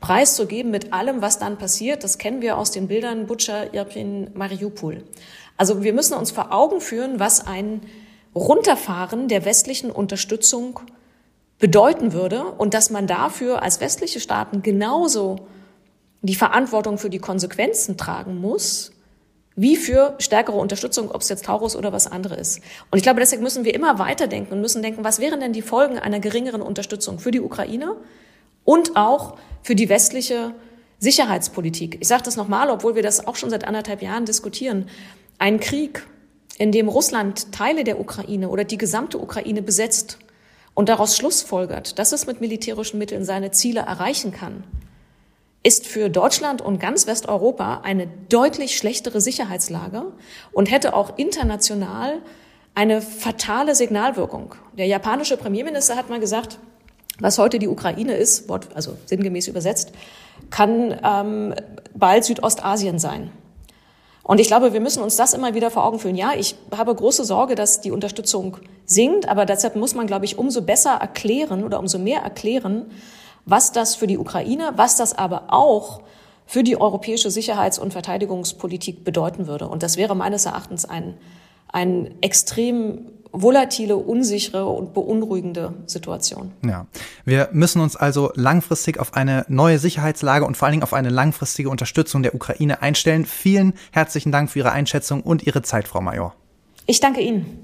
preiszugeben 0.02 0.70
mit 0.70 0.92
allem, 0.92 1.22
was 1.22 1.38
dann 1.38 1.56
passiert. 1.56 2.04
Das 2.04 2.18
kennen 2.18 2.42
wir 2.42 2.58
aus 2.58 2.70
den 2.70 2.88
Bildern 2.88 3.26
Butscha, 3.26 3.72
Irpin, 3.72 4.30
Mariupol. 4.34 5.02
Also 5.56 5.82
wir 5.82 5.94
müssen 5.94 6.14
uns 6.14 6.30
vor 6.30 6.52
Augen 6.52 6.82
führen, 6.82 7.18
was 7.18 7.46
ein 7.46 7.80
Runterfahren 8.34 9.28
der 9.28 9.46
westlichen 9.46 9.90
Unterstützung 9.90 10.80
bedeuten 11.58 12.12
würde 12.12 12.44
und 12.44 12.74
dass 12.74 12.90
man 12.90 13.06
dafür 13.06 13.62
als 13.62 13.80
westliche 13.80 14.20
Staaten 14.20 14.62
genauso 14.62 15.46
die 16.22 16.34
Verantwortung 16.34 16.98
für 16.98 17.10
die 17.10 17.18
Konsequenzen 17.18 17.96
tragen 17.96 18.40
muss, 18.40 18.92
wie 19.54 19.76
für 19.76 20.14
stärkere 20.18 20.56
Unterstützung, 20.56 21.10
ob 21.10 21.20
es 21.20 21.28
jetzt 21.28 21.44
Taurus 21.44 21.76
oder 21.76 21.92
was 21.92 22.06
anderes 22.06 22.56
ist. 22.56 22.64
Und 22.90 22.96
ich 22.96 23.02
glaube, 23.02 23.20
deswegen 23.20 23.42
müssen 23.42 23.64
wir 23.64 23.74
immer 23.74 23.98
weiterdenken 23.98 24.54
und 24.54 24.60
müssen 24.60 24.82
denken, 24.82 25.04
was 25.04 25.20
wären 25.20 25.40
denn 25.40 25.52
die 25.52 25.62
Folgen 25.62 25.98
einer 25.98 26.20
geringeren 26.20 26.62
Unterstützung 26.62 27.18
für 27.18 27.30
die 27.30 27.40
Ukraine 27.40 27.96
und 28.64 28.96
auch 28.96 29.36
für 29.62 29.74
die 29.74 29.88
westliche 29.88 30.54
Sicherheitspolitik. 30.98 31.98
Ich 32.00 32.08
sage 32.08 32.22
das 32.24 32.36
nochmal, 32.36 32.70
obwohl 32.70 32.94
wir 32.94 33.02
das 33.02 33.26
auch 33.26 33.36
schon 33.36 33.50
seit 33.50 33.64
anderthalb 33.64 34.02
Jahren 34.02 34.24
diskutieren. 34.24 34.88
Ein 35.38 35.58
Krieg, 35.58 36.06
in 36.58 36.70
dem 36.70 36.88
Russland 36.88 37.52
Teile 37.52 37.82
der 37.82 37.98
Ukraine 37.98 38.48
oder 38.48 38.64
die 38.64 38.78
gesamte 38.78 39.18
Ukraine 39.18 39.62
besetzt 39.62 40.18
und 40.74 40.88
daraus 40.88 41.16
schlussfolgert, 41.16 41.98
dass 41.98 42.12
es 42.12 42.26
mit 42.26 42.40
militärischen 42.40 42.98
Mitteln 42.98 43.24
seine 43.24 43.50
Ziele 43.50 43.80
erreichen 43.80 44.32
kann, 44.32 44.64
ist 45.62 45.86
für 45.86 46.10
Deutschland 46.10 46.60
und 46.60 46.78
ganz 46.78 47.06
Westeuropa 47.06 47.80
eine 47.82 48.08
deutlich 48.28 48.76
schlechtere 48.76 49.20
Sicherheitslage 49.20 50.04
und 50.52 50.70
hätte 50.70 50.94
auch 50.94 51.18
international 51.18 52.20
eine 52.74 53.00
fatale 53.00 53.74
Signalwirkung. 53.74 54.54
Der 54.76 54.86
japanische 54.86 55.36
Premierminister 55.36 55.96
hat 55.96 56.10
mal 56.10 56.20
gesagt, 56.20 56.58
was 57.20 57.38
heute 57.38 57.58
die 57.58 57.68
Ukraine 57.68 58.14
ist, 58.14 58.50
also 58.74 58.96
sinngemäß 59.06 59.48
übersetzt, 59.48 59.92
kann 60.50 60.98
ähm, 61.04 61.54
bald 61.94 62.24
Südostasien 62.24 62.98
sein. 62.98 63.30
Und 64.24 64.40
ich 64.40 64.46
glaube, 64.46 64.72
wir 64.72 64.80
müssen 64.80 65.02
uns 65.02 65.16
das 65.16 65.34
immer 65.34 65.54
wieder 65.54 65.70
vor 65.70 65.84
Augen 65.84 65.98
führen. 65.98 66.14
Ja, 66.14 66.32
ich 66.36 66.54
habe 66.76 66.94
große 66.94 67.24
Sorge, 67.24 67.54
dass 67.54 67.80
die 67.80 67.90
Unterstützung 67.90 68.58
sinkt, 68.86 69.28
aber 69.28 69.46
deshalb 69.46 69.74
muss 69.74 69.94
man, 69.94 70.06
glaube 70.06 70.24
ich, 70.24 70.38
umso 70.38 70.62
besser 70.62 70.92
erklären 70.92 71.64
oder 71.64 71.80
umso 71.80 71.98
mehr 71.98 72.20
erklären, 72.20 72.86
was 73.46 73.72
das 73.72 73.96
für 73.96 74.06
die 74.06 74.18
Ukraine, 74.18 74.72
was 74.76 74.96
das 74.96 75.18
aber 75.18 75.44
auch 75.48 76.02
für 76.46 76.62
die 76.62 76.80
europäische 76.80 77.30
Sicherheits- 77.30 77.78
und 77.78 77.92
Verteidigungspolitik 77.92 79.04
bedeuten 79.04 79.46
würde. 79.48 79.68
Und 79.68 79.82
das 79.82 79.96
wäre 79.96 80.14
meines 80.14 80.46
Erachtens 80.46 80.84
ein, 80.84 81.14
ein 81.68 82.14
extrem 82.20 83.06
volatile, 83.32 83.96
unsichere 83.96 84.66
und 84.66 84.94
beunruhigende 84.94 85.74
Situation. 85.86 86.52
Ja, 86.64 86.86
wir 87.24 87.48
müssen 87.52 87.80
uns 87.80 87.96
also 87.96 88.30
langfristig 88.34 88.98
auf 88.98 89.14
eine 89.14 89.44
neue 89.48 89.78
Sicherheitslage 89.78 90.44
und 90.44 90.56
vor 90.56 90.66
allen 90.66 90.72
Dingen 90.72 90.82
auf 90.82 90.92
eine 90.92 91.08
langfristige 91.08 91.70
Unterstützung 91.70 92.22
der 92.22 92.34
Ukraine 92.34 92.82
einstellen. 92.82 93.24
Vielen 93.24 93.74
herzlichen 93.90 94.32
Dank 94.32 94.50
für 94.50 94.60
Ihre 94.60 94.72
Einschätzung 94.72 95.22
und 95.22 95.46
Ihre 95.46 95.62
Zeit, 95.62 95.88
Frau 95.88 96.00
Major. 96.00 96.34
Ich 96.86 97.00
danke 97.00 97.20
Ihnen. 97.20 97.61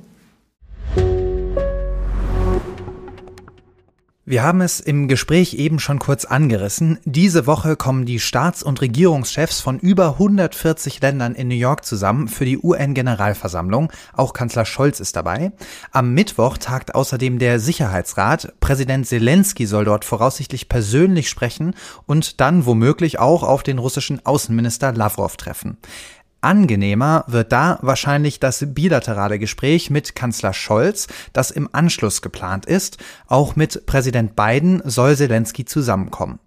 Wir 4.30 4.42
haben 4.42 4.60
es 4.60 4.78
im 4.78 5.08
Gespräch 5.08 5.54
eben 5.54 5.78
schon 5.78 5.98
kurz 5.98 6.26
angerissen. 6.26 6.98
Diese 7.06 7.46
Woche 7.46 7.76
kommen 7.76 8.04
die 8.04 8.20
Staats- 8.20 8.62
und 8.62 8.82
Regierungschefs 8.82 9.62
von 9.62 9.78
über 9.78 10.18
140 10.18 11.00
Ländern 11.00 11.34
in 11.34 11.48
New 11.48 11.54
York 11.54 11.86
zusammen 11.86 12.28
für 12.28 12.44
die 12.44 12.58
UN-Generalversammlung. 12.58 13.90
Auch 14.12 14.34
Kanzler 14.34 14.66
Scholz 14.66 15.00
ist 15.00 15.16
dabei. 15.16 15.52
Am 15.92 16.12
Mittwoch 16.12 16.58
tagt 16.58 16.94
außerdem 16.94 17.38
der 17.38 17.58
Sicherheitsrat. 17.58 18.52
Präsident 18.60 19.06
Zelensky 19.06 19.64
soll 19.64 19.86
dort 19.86 20.04
voraussichtlich 20.04 20.68
persönlich 20.68 21.30
sprechen 21.30 21.74
und 22.04 22.38
dann 22.38 22.66
womöglich 22.66 23.18
auch 23.18 23.42
auf 23.42 23.62
den 23.62 23.78
russischen 23.78 24.26
Außenminister 24.26 24.92
Lavrov 24.92 25.38
treffen. 25.38 25.78
Angenehmer 26.40 27.24
wird 27.26 27.52
da 27.52 27.78
wahrscheinlich 27.82 28.40
das 28.40 28.64
bilaterale 28.68 29.38
Gespräch 29.38 29.90
mit 29.90 30.14
Kanzler 30.14 30.52
Scholz, 30.52 31.08
das 31.32 31.50
im 31.50 31.68
Anschluss 31.72 32.22
geplant 32.22 32.66
ist. 32.66 32.98
Auch 33.26 33.56
mit 33.56 33.86
Präsident 33.86 34.36
Biden 34.36 34.80
soll 34.84 35.16
Zelensky 35.16 35.64
zusammenkommen. 35.64 36.38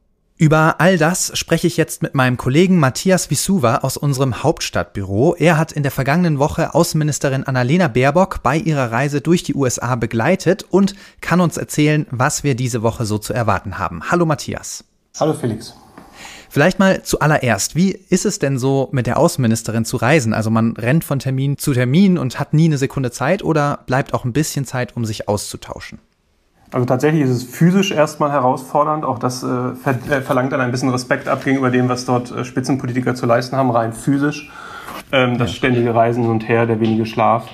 Über 0.41 0.77
all 0.79 0.97
das 0.97 1.37
spreche 1.37 1.67
ich 1.67 1.77
jetzt 1.77 2.01
mit 2.01 2.15
meinem 2.15 2.35
Kollegen 2.35 2.79
Matthias 2.79 3.29
Wisuwa 3.29 3.75
aus 3.83 3.95
unserem 3.95 4.41
Hauptstadtbüro. 4.41 5.35
Er 5.37 5.59
hat 5.59 5.71
in 5.71 5.83
der 5.83 5.91
vergangenen 5.91 6.39
Woche 6.39 6.73
Außenministerin 6.73 7.43
Annalena 7.43 7.87
Baerbock 7.87 8.41
bei 8.41 8.57
ihrer 8.57 8.91
Reise 8.91 9.21
durch 9.21 9.43
die 9.43 9.53
USA 9.53 9.95
begleitet 9.95 10.65
und 10.67 10.95
kann 11.21 11.41
uns 11.41 11.57
erzählen, 11.57 12.07
was 12.09 12.43
wir 12.43 12.55
diese 12.55 12.81
Woche 12.81 13.05
so 13.05 13.19
zu 13.19 13.33
erwarten 13.33 13.77
haben. 13.77 14.09
Hallo 14.09 14.25
Matthias. 14.25 14.83
Hallo 15.19 15.35
Felix. 15.35 15.75
Vielleicht 16.53 16.79
mal 16.79 17.01
zuallererst, 17.01 17.77
wie 17.77 17.97
ist 18.09 18.25
es 18.25 18.37
denn 18.37 18.57
so, 18.57 18.89
mit 18.91 19.07
der 19.07 19.17
Außenministerin 19.17 19.85
zu 19.85 19.95
reisen? 19.95 20.33
Also 20.33 20.49
man 20.49 20.75
rennt 20.75 21.05
von 21.05 21.17
Termin 21.17 21.57
zu 21.57 21.71
Termin 21.71 22.17
und 22.17 22.41
hat 22.41 22.53
nie 22.53 22.65
eine 22.65 22.77
Sekunde 22.77 23.09
Zeit 23.09 23.41
oder 23.41 23.79
bleibt 23.85 24.13
auch 24.13 24.25
ein 24.25 24.33
bisschen 24.33 24.65
Zeit, 24.65 24.97
um 24.97 25.05
sich 25.05 25.29
auszutauschen? 25.29 25.99
Also 26.69 26.85
tatsächlich 26.85 27.21
ist 27.21 27.29
es 27.29 27.43
physisch 27.43 27.91
erstmal 27.91 28.33
herausfordernd. 28.33 29.05
Auch 29.05 29.17
das 29.17 29.43
äh, 29.43 29.47
ver 29.75 29.97
äh, 30.09 30.21
verlangt 30.21 30.51
dann 30.51 30.59
ein 30.59 30.71
bisschen 30.71 30.89
Respekt 30.89 31.29
ab 31.29 31.45
gegenüber 31.45 31.71
dem, 31.71 31.87
was 31.87 32.03
dort 32.03 32.31
äh, 32.31 32.43
Spitzenpolitiker 32.43 33.15
zu 33.15 33.25
leisten 33.25 33.55
haben, 33.55 33.71
rein 33.71 33.93
physisch. 33.93 34.51
Ähm, 35.13 35.37
das 35.37 35.53
ständige 35.53 35.95
Reisen 35.95 36.25
und 36.25 36.49
her, 36.49 36.65
der 36.65 36.81
wenige 36.81 37.05
Schlaf. 37.05 37.47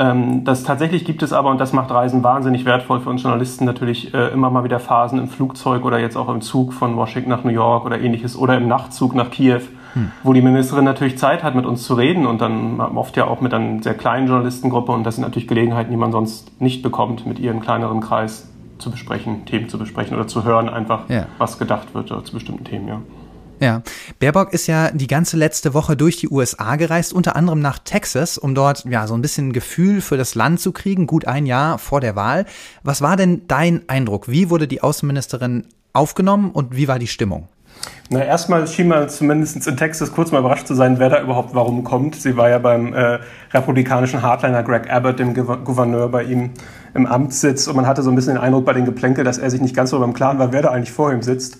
Ähm, 0.00 0.44
das 0.44 0.62
tatsächlich 0.62 1.04
gibt 1.04 1.22
es 1.22 1.34
aber, 1.34 1.50
und 1.50 1.60
das 1.60 1.74
macht 1.74 1.90
Reisen 1.90 2.22
wahnsinnig 2.22 2.64
wertvoll 2.64 3.00
für 3.00 3.10
uns 3.10 3.22
Journalisten, 3.22 3.66
natürlich 3.66 4.14
äh, 4.14 4.28
immer 4.28 4.48
mal 4.48 4.64
wieder 4.64 4.80
Phasen 4.80 5.18
im 5.18 5.28
Flugzeug 5.28 5.84
oder 5.84 5.98
jetzt 5.98 6.16
auch 6.16 6.30
im 6.30 6.40
Zug 6.40 6.72
von 6.72 6.96
Washington 6.96 7.28
nach 7.28 7.44
New 7.44 7.50
York 7.50 7.84
oder 7.84 8.00
ähnliches 8.00 8.34
oder 8.34 8.56
im 8.56 8.66
Nachtzug 8.66 9.14
nach 9.14 9.30
Kiew, 9.30 9.60
hm. 9.92 10.10
wo 10.22 10.32
die 10.32 10.40
Ministerin 10.40 10.86
natürlich 10.86 11.18
Zeit 11.18 11.42
hat, 11.42 11.54
mit 11.54 11.66
uns 11.66 11.82
zu 11.82 11.92
reden 11.92 12.26
und 12.26 12.40
dann 12.40 12.80
oft 12.80 13.14
ja 13.18 13.26
auch 13.26 13.42
mit 13.42 13.52
einer 13.52 13.82
sehr 13.82 13.92
kleinen 13.92 14.26
Journalistengruppe 14.26 14.90
und 14.90 15.04
das 15.04 15.16
sind 15.16 15.24
natürlich 15.24 15.48
Gelegenheiten, 15.48 15.90
die 15.90 15.98
man 15.98 16.12
sonst 16.12 16.58
nicht 16.62 16.82
bekommt, 16.82 17.26
mit 17.26 17.38
ihrem 17.38 17.60
kleineren 17.60 18.00
Kreis 18.00 18.48
zu 18.78 18.90
besprechen, 18.90 19.44
Themen 19.44 19.68
zu 19.68 19.78
besprechen 19.78 20.16
oder 20.16 20.26
zu 20.26 20.44
hören 20.44 20.70
einfach, 20.70 21.10
ja. 21.10 21.26
was 21.36 21.58
gedacht 21.58 21.94
wird 21.94 22.08
zu 22.08 22.32
bestimmten 22.32 22.64
Themen, 22.64 22.88
ja. 22.88 23.00
Ja, 23.60 23.82
Baerbock 24.18 24.54
ist 24.54 24.66
ja 24.66 24.90
die 24.90 25.06
ganze 25.06 25.36
letzte 25.36 25.74
Woche 25.74 25.94
durch 25.94 26.16
die 26.16 26.30
USA 26.30 26.76
gereist, 26.76 27.12
unter 27.12 27.36
anderem 27.36 27.60
nach 27.60 27.78
Texas, 27.78 28.38
um 28.38 28.54
dort 28.54 28.86
ja 28.86 29.06
so 29.06 29.12
ein 29.12 29.20
bisschen 29.20 29.52
Gefühl 29.52 30.00
für 30.00 30.16
das 30.16 30.34
Land 30.34 30.60
zu 30.60 30.72
kriegen, 30.72 31.06
gut 31.06 31.26
ein 31.26 31.44
Jahr 31.44 31.78
vor 31.78 32.00
der 32.00 32.16
Wahl. 32.16 32.46
Was 32.82 33.02
war 33.02 33.16
denn 33.16 33.42
dein 33.48 33.82
Eindruck? 33.86 34.28
Wie 34.28 34.48
wurde 34.48 34.66
die 34.66 34.82
Außenministerin 34.82 35.66
aufgenommen 35.92 36.52
und 36.52 36.74
wie 36.74 36.88
war 36.88 36.98
die 36.98 37.06
Stimmung? 37.06 37.48
Na, 38.08 38.24
erstmal 38.24 38.66
schien 38.66 38.88
man 38.88 39.08
zumindest 39.10 39.66
in 39.66 39.76
Texas 39.76 40.12
kurz 40.12 40.32
mal 40.32 40.40
überrascht 40.40 40.66
zu 40.66 40.74
sein, 40.74 40.98
wer 40.98 41.10
da 41.10 41.22
überhaupt 41.22 41.54
warum 41.54 41.84
kommt. 41.84 42.16
Sie 42.16 42.36
war 42.36 42.48
ja 42.48 42.58
beim 42.58 42.94
äh, 42.94 43.18
republikanischen 43.52 44.22
Hardliner 44.22 44.62
Greg 44.62 44.90
Abbott, 44.90 45.18
dem 45.18 45.34
Gouverneur 45.34 46.08
bei 46.08 46.24
ihm, 46.24 46.50
im 46.94 47.06
Amt 47.06 47.34
sitzt 47.34 47.68
und 47.68 47.76
man 47.76 47.86
hatte 47.86 48.02
so 48.02 48.10
ein 48.10 48.16
bisschen 48.16 48.34
den 48.34 48.42
Eindruck 48.42 48.64
bei 48.64 48.72
den 48.72 48.84
Geplänkel, 48.84 49.22
dass 49.22 49.38
er 49.38 49.50
sich 49.50 49.60
nicht 49.60 49.76
ganz 49.76 49.90
so 49.90 50.00
beim 50.00 50.12
Klaren 50.12 50.38
war, 50.38 50.52
wer 50.52 50.62
da 50.62 50.70
eigentlich 50.70 50.92
vor 50.92 51.12
ihm 51.12 51.22
sitzt. 51.22 51.58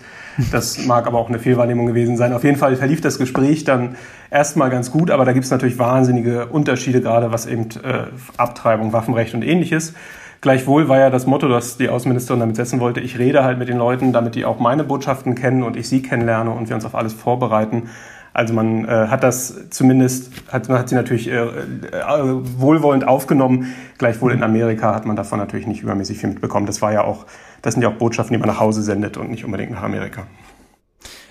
Das 0.53 0.87
mag 0.87 1.07
aber 1.07 1.19
auch 1.19 1.29
eine 1.29 1.39
Fehlwahrnehmung 1.39 1.87
gewesen 1.87 2.17
sein. 2.17 2.33
Auf 2.33 2.45
jeden 2.45 2.57
Fall 2.57 2.77
verlief 2.77 3.01
das 3.01 3.19
Gespräch 3.19 3.65
dann 3.65 3.97
erstmal 4.31 4.71
ganz 4.71 4.91
gut, 4.91 5.11
aber 5.11 5.25
da 5.25 5.33
gibt 5.33 5.45
es 5.45 5.51
natürlich 5.51 5.79
wahnsinnige 5.79 6.47
Unterschiede, 6.47 7.01
gerade 7.01 7.33
was 7.33 7.47
eben 7.47 7.69
äh, 7.83 8.05
Abtreibung, 8.37 8.93
Waffenrecht 8.93 9.35
und 9.35 9.43
ähnliches. 9.43 9.95
Gleichwohl 10.41 10.89
war 10.89 10.99
ja 10.99 11.11
das 11.11 11.27
Motto, 11.27 11.49
das 11.49 11.77
die 11.77 11.91
Außenministerin 11.91 12.41
damit 12.41 12.57
setzen 12.57 12.81
wollte, 12.81 13.01
ich 13.01 13.19
rede 13.19 13.45
halt 13.45 13.59
mit 13.59 13.69
den 13.69 13.77
Leuten, 13.77 14.13
damit 14.13 14.35
die 14.35 14.47
auch 14.47 14.59
meine 14.59 14.85
Botschaften 14.85 15.35
kennen 15.35 15.63
und 15.63 15.77
ich 15.77 15.89
sie 15.89 16.01
kennenlerne 16.01 16.51
und 16.51 16.69
wir 16.69 16.77
uns 16.77 16.87
auf 16.87 16.95
alles 16.95 17.13
vorbereiten. 17.13 17.91
Also 18.33 18.55
man 18.55 18.85
äh, 18.85 19.09
hat 19.09 19.25
das 19.25 19.69
zumindest, 19.71 20.31
hat, 20.51 20.69
man 20.69 20.79
hat 20.79 20.89
sie 20.89 20.95
natürlich 20.95 21.29
äh, 21.29 21.37
äh, 21.37 21.49
wohlwollend 22.59 23.07
aufgenommen. 23.07 23.75
Gleichwohl 23.99 24.33
in 24.33 24.43
Amerika 24.43 24.95
hat 24.95 25.05
man 25.05 25.17
davon 25.17 25.39
natürlich 25.39 25.67
nicht 25.67 25.83
übermäßig 25.83 26.19
viel 26.19 26.31
mitbekommen. 26.31 26.65
Das 26.65 26.81
war 26.81 26.93
ja 26.93 27.03
auch, 27.03 27.27
das 27.63 27.75
sind 27.75 27.83
ja 27.83 27.91
auch 27.91 27.99
Botschaften, 27.99 28.35
die 28.35 28.39
man 28.39 28.49
nach 28.49 28.61
Hause 28.61 28.83
sendet 28.83 29.17
und 29.17 29.31
nicht 29.31 29.45
unbedingt 29.45 29.73
nach 29.73 29.83
Amerika. 29.83 30.27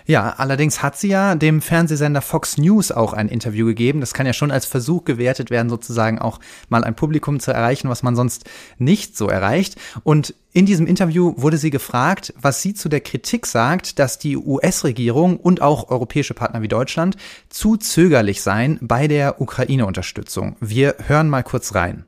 Ja, 0.10 0.34
allerdings 0.38 0.82
hat 0.82 0.98
sie 0.98 1.10
ja 1.10 1.36
dem 1.36 1.62
Fernsehsender 1.62 2.24
Fox 2.24 2.58
News 2.58 2.92
auch 2.92 3.14
ein 3.14 3.30
Interview 3.30 3.68
gegeben. 3.68 4.00
Das 4.00 4.16
kann 4.16 4.26
ja 4.26 4.34
schon 4.34 4.50
als 4.50 4.66
Versuch 4.66 5.06
gewertet 5.06 5.52
werden, 5.52 5.70
sozusagen 5.70 6.18
auch 6.18 6.40
mal 6.68 6.84
ein 6.84 6.96
Publikum 6.96 7.40
zu 7.40 7.52
erreichen, 7.52 7.90
was 7.90 8.02
man 8.02 8.16
sonst 8.16 8.50
nicht 8.80 9.16
so 9.16 9.28
erreicht. 9.28 9.76
Und 10.04 10.34
in 10.52 10.66
diesem 10.66 10.88
Interview 10.88 11.36
wurde 11.38 11.58
sie 11.58 11.70
gefragt, 11.70 12.34
was 12.42 12.64
sie 12.64 12.74
zu 12.74 12.90
der 12.90 13.02
Kritik 13.02 13.46
sagt, 13.46 14.00
dass 14.00 14.18
die 14.18 14.36
US-Regierung 14.36 15.38
und 15.38 15.62
auch 15.62 15.92
europäische 15.92 16.34
Partner 16.34 16.64
wie 16.64 16.68
Deutschland 16.68 17.16
zu 17.50 17.78
zögerlich 17.78 18.42
seien 18.42 18.80
bei 18.82 19.08
der 19.08 19.40
Ukraine-Unterstützung. 19.40 20.56
Wir 20.60 20.96
hören 21.06 21.30
mal 21.30 21.44
kurz 21.44 21.76
rein. 21.76 22.06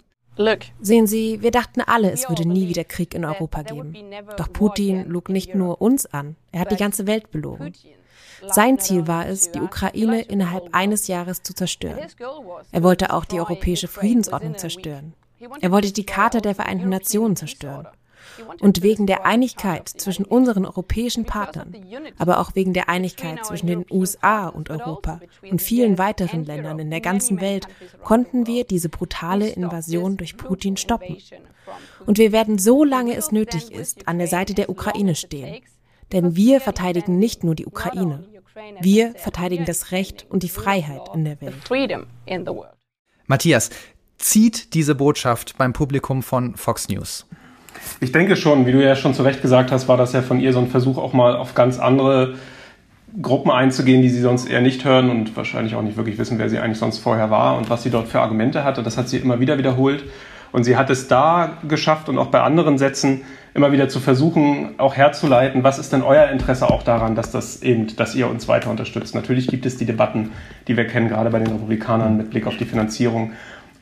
Sehen 0.80 1.08
Sie, 1.08 1.42
wir 1.42 1.52
dachten 1.52 1.82
alle, 1.82 2.12
es 2.12 2.30
würde 2.30 2.48
nie 2.48 2.68
wieder 2.68 2.84
Krieg 2.84 3.14
in 3.14 3.26
Europa 3.26 3.64
geben. 3.64 3.94
Doch 4.38 4.52
Putin 4.52 5.08
log 5.10 5.30
nicht 5.30 5.56
nur 5.56 5.82
uns 5.82 6.06
an, 6.06 6.36
er 6.52 6.62
hat 6.62 6.72
die 6.72 6.78
ganze 6.78 7.06
Welt 7.08 7.32
belogen. 7.32 7.74
Sein 8.48 8.80
Ziel 8.80 9.08
war 9.08 9.28
es, 9.28 9.52
die 9.52 9.62
Ukraine 9.62 10.22
innerhalb 10.22 10.74
eines 10.74 11.08
Jahres 11.08 11.44
zu 11.44 11.54
zerstören. 11.54 12.00
Er 12.72 12.84
wollte 12.84 13.14
auch 13.14 13.26
die 13.26 13.40
europäische 13.40 13.88
Friedensordnung 13.88 14.58
zerstören. 14.58 15.14
Er 15.60 15.72
wollte 15.72 15.92
die 15.92 16.06
Charta 16.06 16.40
der 16.40 16.56
Vereinten 16.56 16.90
Nationen 16.90 17.36
zerstören. 17.36 17.88
Und 18.60 18.84
wegen 18.84 19.08
der 19.08 19.26
Einigkeit 19.26 19.90
zwischen 19.90 20.26
unseren 20.26 20.66
europäischen 20.66 21.26
Partnern, 21.26 21.74
aber 22.18 22.40
auch 22.40 22.56
wegen 22.56 22.74
der 22.74 22.90
Einigkeit 22.90 23.46
zwischen 23.46 23.68
den 23.68 23.86
USA 23.90 24.48
und 24.48 24.70
Europa 24.70 25.20
und 25.50 25.62
vielen 25.62 25.98
weiteren 25.98 26.46
Ländern 26.46 26.80
in 26.80 26.90
der 26.90 27.02
ganzen 27.02 27.42
Welt 27.42 27.68
konnten 28.04 28.48
wir 28.48 28.64
diese 28.64 28.90
brutale 28.90 29.50
Invasion 29.50 30.18
durch 30.18 30.38
Putin 30.38 30.78
stoppen. 30.78 31.18
Und 32.06 32.18
wir 32.18 32.32
werden 32.32 32.58
so 32.58 32.84
lange 32.84 33.16
es 33.16 33.32
nötig 33.32 33.72
ist, 33.72 34.08
an 34.08 34.18
der 34.18 34.28
Seite 34.28 34.54
der 34.54 34.70
Ukraine 34.70 35.16
stehen. 35.16 35.62
Denn 36.12 36.36
wir 36.36 36.60
verteidigen 36.60 37.20
nicht 37.20 37.44
nur 37.44 37.56
die 37.56 37.66
Ukraine, 37.66 38.28
wir 38.82 39.14
verteidigen 39.16 39.66
das 39.66 39.92
Recht 39.92 40.26
und 40.30 40.44
die 40.44 40.50
Freiheit 40.50 41.10
in 41.14 41.24
der 41.24 41.40
Welt. 41.40 41.56
Matthias, 43.28 43.70
zieht 44.18 44.74
diese 44.74 44.96
Botschaft 44.96 45.58
beim 45.58 45.74
Publikum 45.74 46.22
von 46.22 46.56
Fox 46.56 46.90
News? 46.90 47.26
Ich 48.00 48.12
denke 48.12 48.36
schon, 48.36 48.66
wie 48.66 48.72
du 48.72 48.84
ja 48.84 48.96
schon 48.96 49.14
zu 49.14 49.24
Recht 49.24 49.42
gesagt 49.42 49.72
hast, 49.72 49.88
war 49.88 49.98
das 49.98 50.14
ja 50.14 50.22
von 50.22 50.40
ihr 50.40 50.54
so 50.54 50.60
ein 50.60 50.68
Versuch, 50.68 50.98
auch 50.98 51.14
mal 51.14 51.36
auf 51.36 51.56
ganz 51.56 51.80
andere 51.80 52.36
Gruppen 53.22 53.52
einzugehen, 53.52 54.02
die 54.02 54.10
sie 54.10 54.22
sonst 54.22 54.50
eher 54.50 54.62
nicht 54.62 54.86
hören 54.86 55.10
und 55.10 55.36
wahrscheinlich 55.36 55.76
auch 55.76 55.82
nicht 55.82 55.98
wirklich 55.98 56.18
wissen, 56.18 56.40
wer 56.40 56.50
sie 56.50 56.60
eigentlich 56.60 56.78
sonst 56.78 57.00
vorher 57.00 57.30
war 57.30 57.58
und 57.58 57.70
was 57.70 57.84
sie 57.84 57.90
dort 57.90 58.08
für 58.08 58.22
Argumente 58.22 58.64
hatte. 58.64 58.84
Das 58.84 58.98
hat 58.98 59.10
sie 59.10 59.18
immer 59.18 59.40
wieder 59.40 59.58
wiederholt. 59.58 60.04
Und 60.52 60.64
sie 60.66 60.76
hat 60.76 60.90
es 60.90 61.08
da 61.08 61.58
geschafft 61.68 62.10
und 62.10 62.18
auch 62.18 62.28
bei 62.28 62.42
anderen 62.42 62.78
Sätzen 62.78 63.22
immer 63.54 63.72
wieder 63.72 63.90
zu 63.90 64.00
versuchen, 64.00 64.76
auch 64.78 64.96
herzuleiten, 64.96 65.64
was 65.64 65.80
ist 65.80 65.94
denn 65.94 66.02
euer 66.02 66.30
Interesse 66.30 66.70
auch 66.70 66.84
daran, 66.84 67.16
dass 67.16 67.32
das 67.32 67.62
eben, 67.62 67.96
dass 67.96 68.16
ihr 68.16 68.30
uns 68.30 68.48
weiter 68.48 68.70
unterstützt. 68.70 69.16
Natürlich 69.16 69.48
gibt 69.48 69.66
es 69.66 69.78
die 69.78 69.86
Debatten, 69.86 70.32
die 70.68 70.78
wir 70.78 70.88
kennen, 70.88 71.10
gerade 71.10 71.30
bei 71.30 71.40
den 71.40 71.52
Republikanern 71.52 72.18
mit 72.18 72.30
Blick 72.30 72.48
auf 72.48 72.58
die 72.58 72.66
Finanzierung 72.66 73.32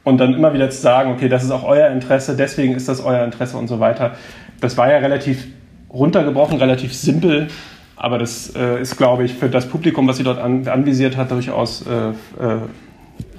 und 0.03 0.17
dann 0.17 0.33
immer 0.33 0.53
wieder 0.53 0.69
zu 0.69 0.81
sagen, 0.81 1.11
okay, 1.11 1.29
das 1.29 1.43
ist 1.43 1.51
auch 1.51 1.63
euer 1.63 1.89
Interesse, 1.89 2.35
deswegen 2.35 2.75
ist 2.75 2.87
das 2.87 3.01
euer 3.01 3.23
Interesse 3.23 3.57
und 3.57 3.67
so 3.67 3.79
weiter. 3.79 4.15
Das 4.61 4.77
war 4.77 4.91
ja 4.91 4.97
relativ 4.97 5.47
runtergebrochen, 5.91 6.57
relativ 6.57 6.93
simpel, 6.93 7.47
aber 7.95 8.17
das 8.17 8.55
äh, 8.55 8.81
ist, 8.81 8.97
glaube 8.97 9.25
ich, 9.25 9.33
für 9.33 9.49
das 9.49 9.67
Publikum, 9.67 10.07
was 10.07 10.17
sie 10.17 10.23
dort 10.23 10.39
an, 10.39 10.67
anvisiert 10.67 11.17
hat, 11.17 11.31
durchaus 11.31 11.85
äh, 11.85 12.09
äh, 12.09 12.59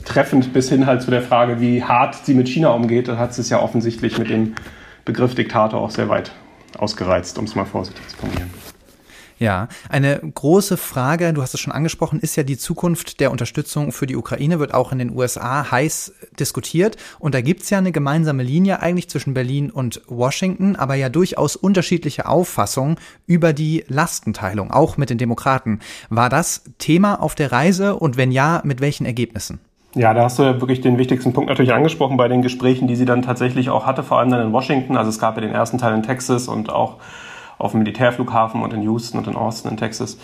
treffend 0.05 0.53
bis 0.53 0.69
hin 0.69 0.87
halt 0.87 1.03
zu 1.03 1.11
der 1.11 1.23
Frage, 1.23 1.61
wie 1.61 1.83
hart 1.83 2.15
sie 2.27 2.35
mit 2.35 2.49
China 2.49 2.71
umgeht. 2.71 3.09
Da 3.09 3.17
hat 3.17 3.35
sie 3.35 3.41
es 3.41 3.51
ja 3.51 3.63
offensichtlich 3.63 4.19
mit 4.19 4.29
dem 4.29 4.55
Begriff 5.05 5.35
Diktator 5.35 5.81
auch 5.81 5.91
sehr 5.91 6.09
weit 6.09 6.33
ausgereizt, 6.77 7.39
um 7.39 7.45
es 7.45 7.55
mal 7.55 7.65
vorsichtig 7.65 8.07
zu 8.09 8.17
formulieren. 8.17 8.51
Ja, 9.41 9.69
eine 9.89 10.21
große 10.21 10.77
Frage, 10.77 11.33
du 11.33 11.41
hast 11.41 11.55
es 11.55 11.61
schon 11.61 11.73
angesprochen, 11.73 12.21
ist 12.21 12.37
ja 12.37 12.43
die 12.43 12.59
Zukunft 12.59 13.21
der 13.21 13.31
Unterstützung 13.31 13.91
für 13.91 14.07
die 14.07 14.17
Ukraine, 14.17 14.59
wird 14.59 14.75
auch 14.75 14.93
in 14.93 14.99
den 14.99 15.17
USA 15.17 15.71
heiß 15.71 16.13
diskutiert. 16.39 16.99
Und 17.19 17.35
da 17.35 17.41
gibt's 17.41 17.71
ja 17.71 17.79
eine 17.79 17.91
gemeinsame 17.91 18.43
Linie 18.43 18.83
eigentlich 18.83 19.09
zwischen 19.09 19.33
Berlin 19.33 19.71
und 19.71 20.03
Washington, 20.09 20.77
aber 20.77 20.95
ja 20.95 21.09
durchaus 21.09 21.57
unterschiedliche 21.57 22.27
Auffassungen 22.27 22.97
über 23.27 23.55
die 23.55 23.83
Lastenteilung, 23.89 24.73
auch 24.73 24.99
mit 24.99 25.09
den 25.09 25.17
Demokraten. 25.17 25.81
War 26.11 26.29
das 26.29 26.65
Thema 26.77 27.23
auf 27.23 27.35
der 27.35 27.51
Reise 27.51 27.97
und 27.97 28.19
wenn 28.19 28.33
ja, 28.33 28.61
mit 28.65 28.83
welchen 28.83 29.07
Ergebnissen? 29.07 29.59
Ja, 29.95 30.13
da 30.13 30.25
hast 30.25 30.39
du 30.39 30.43
ja 30.43 30.61
wirklich 30.61 30.83
den 30.83 30.99
wichtigsten 30.99 31.33
Punkt 31.33 31.49
natürlich 31.49 31.73
angesprochen 31.73 32.19
bei 32.19 32.29
den 32.29 32.43
Gesprächen, 32.43 32.89
die 32.89 32.95
sie 32.95 33.07
dann 33.07 33.23
tatsächlich 33.23 33.71
auch 33.71 33.87
hatte, 33.87 34.03
vor 34.03 34.19
allem 34.19 34.31
dann 34.31 34.49
in 34.49 34.53
Washington. 34.53 34.99
Also 34.99 35.09
es 35.09 35.19
gab 35.19 35.37
ja 35.37 35.41
den 35.41 35.53
ersten 35.53 35.79
Teil 35.79 35.95
in 35.95 36.03
Texas 36.03 36.47
und 36.47 36.69
auch 36.69 36.99
auf 37.61 37.73
dem 37.73 37.81
Militärflughafen 37.81 38.63
und 38.63 38.73
in 38.73 38.83
Houston 38.83 39.19
und 39.19 39.27
in 39.27 39.37
Austin 39.37 39.73
in 39.73 39.77
Texas, 39.77 40.19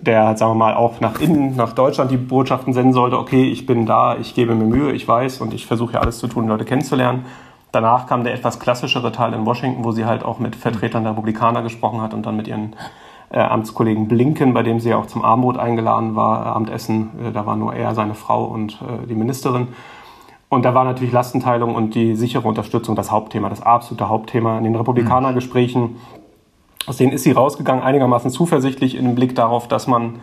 der, 0.00 0.26
halt, 0.26 0.38
sagen 0.38 0.52
wir 0.52 0.56
mal, 0.56 0.74
auch 0.74 1.00
nach 1.00 1.20
innen, 1.20 1.56
nach 1.56 1.72
Deutschland 1.72 2.10
die 2.10 2.16
Botschaften 2.16 2.72
senden 2.72 2.92
sollte, 2.92 3.18
okay, 3.18 3.44
ich 3.44 3.66
bin 3.66 3.86
da, 3.86 4.16
ich 4.16 4.34
gebe 4.34 4.54
mir 4.54 4.64
Mühe, 4.64 4.92
ich 4.92 5.06
weiß 5.06 5.40
und 5.40 5.54
ich 5.54 5.66
versuche 5.66 5.94
ja 5.94 6.00
alles 6.00 6.18
zu 6.18 6.26
tun, 6.26 6.48
Leute 6.48 6.64
kennenzulernen. 6.64 7.24
Danach 7.72 8.06
kam 8.06 8.22
der 8.22 8.34
etwas 8.34 8.60
klassischere 8.60 9.12
Teil 9.12 9.32
in 9.32 9.46
Washington, 9.46 9.84
wo 9.84 9.90
sie 9.90 10.04
halt 10.04 10.24
auch 10.24 10.38
mit 10.38 10.54
Vertretern 10.56 11.02
der 11.02 11.12
Republikaner 11.12 11.62
gesprochen 11.62 12.00
hat 12.00 12.14
und 12.14 12.24
dann 12.24 12.36
mit 12.36 12.46
ihren 12.46 12.76
äh, 13.30 13.40
Amtskollegen 13.40 14.06
Blinken, 14.06 14.54
bei 14.54 14.62
dem 14.62 14.78
sie 14.78 14.90
ja 14.90 14.96
auch 14.96 15.06
zum 15.06 15.24
Abendbrot 15.24 15.58
eingeladen 15.58 16.14
war, 16.14 16.46
äh, 16.46 16.48
Abendessen. 16.50 17.10
Äh, 17.20 17.32
da 17.32 17.46
war 17.46 17.56
nur 17.56 17.74
er, 17.74 17.94
seine 17.94 18.14
Frau 18.14 18.44
und 18.44 18.74
äh, 18.74 19.06
die 19.08 19.14
Ministerin. 19.14 19.68
Und 20.48 20.64
da 20.64 20.72
war 20.72 20.84
natürlich 20.84 21.12
Lastenteilung 21.12 21.74
und 21.74 21.96
die 21.96 22.14
sichere 22.14 22.46
Unterstützung 22.46 22.94
das 22.94 23.10
Hauptthema, 23.10 23.48
das 23.48 23.60
absolute 23.60 24.08
Hauptthema. 24.08 24.56
In 24.58 24.64
den 24.64 24.76
Republikanergesprächen 24.76 25.96
aus 26.86 26.96
denen 26.96 27.12
ist 27.12 27.22
sie 27.24 27.32
rausgegangen, 27.32 27.82
einigermaßen 27.82 28.30
zuversichtlich 28.30 28.94
im 28.94 29.14
Blick 29.14 29.34
darauf, 29.34 29.68
dass 29.68 29.86
man 29.86 30.20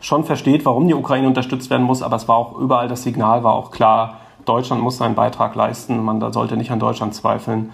schon 0.00 0.24
versteht, 0.24 0.64
warum 0.64 0.88
die 0.88 0.94
Ukraine 0.94 1.26
unterstützt 1.26 1.70
werden 1.70 1.84
muss, 1.84 2.02
aber 2.02 2.16
es 2.16 2.26
war 2.26 2.36
auch 2.36 2.58
überall 2.58 2.88
das 2.88 3.02
Signal, 3.02 3.44
war 3.44 3.52
auch 3.52 3.70
klar, 3.70 4.16
Deutschland 4.44 4.82
muss 4.82 4.96
seinen 4.96 5.14
Beitrag 5.14 5.54
leisten, 5.54 6.02
man 6.02 6.20
da 6.20 6.32
sollte 6.32 6.56
nicht 6.56 6.70
an 6.70 6.80
Deutschland 6.80 7.14
zweifeln, 7.14 7.72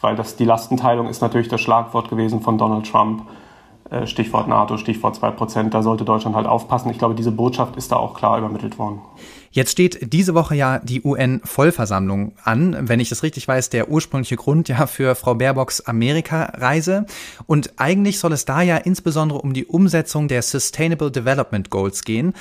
weil 0.00 0.16
das, 0.16 0.36
die 0.36 0.44
Lastenteilung 0.44 1.08
ist 1.08 1.22
natürlich 1.22 1.48
das 1.48 1.60
Schlagwort 1.60 2.10
gewesen 2.10 2.40
von 2.40 2.58
Donald 2.58 2.90
Trump. 2.90 3.22
Äh, 3.90 4.06
Stichwort 4.06 4.48
NATO, 4.48 4.76
Stichwort 4.76 5.16
2%, 5.16 5.70
da 5.70 5.82
sollte 5.82 6.04
Deutschland 6.04 6.36
halt 6.36 6.46
aufpassen. 6.46 6.90
Ich 6.90 6.98
glaube, 6.98 7.14
diese 7.14 7.32
Botschaft 7.32 7.76
ist 7.76 7.90
da 7.90 7.96
auch 7.96 8.14
klar 8.14 8.38
übermittelt 8.38 8.78
worden. 8.78 9.00
Jetzt 9.50 9.72
steht 9.72 10.12
diese 10.12 10.34
Woche 10.34 10.54
ja 10.54 10.78
die 10.78 11.02
UN-Vollversammlung 11.02 12.32
an. 12.44 12.76
Wenn 12.82 13.00
ich 13.00 13.08
das 13.08 13.22
richtig 13.22 13.48
weiß, 13.48 13.70
der 13.70 13.88
ursprüngliche 13.88 14.36
Grund 14.36 14.68
ja 14.68 14.86
für 14.86 15.14
Frau 15.14 15.34
Baerbocks 15.34 15.80
Amerika-Reise. 15.80 17.06
Und 17.46 17.72
eigentlich 17.78 18.18
soll 18.18 18.32
es 18.32 18.44
da 18.44 18.60
ja 18.60 18.76
insbesondere 18.76 19.40
um 19.40 19.54
die 19.54 19.64
Umsetzung 19.64 20.28
der 20.28 20.42
Sustainable 20.42 21.10
Development 21.10 21.70
Goals 21.70 22.04
gehen. 22.04 22.34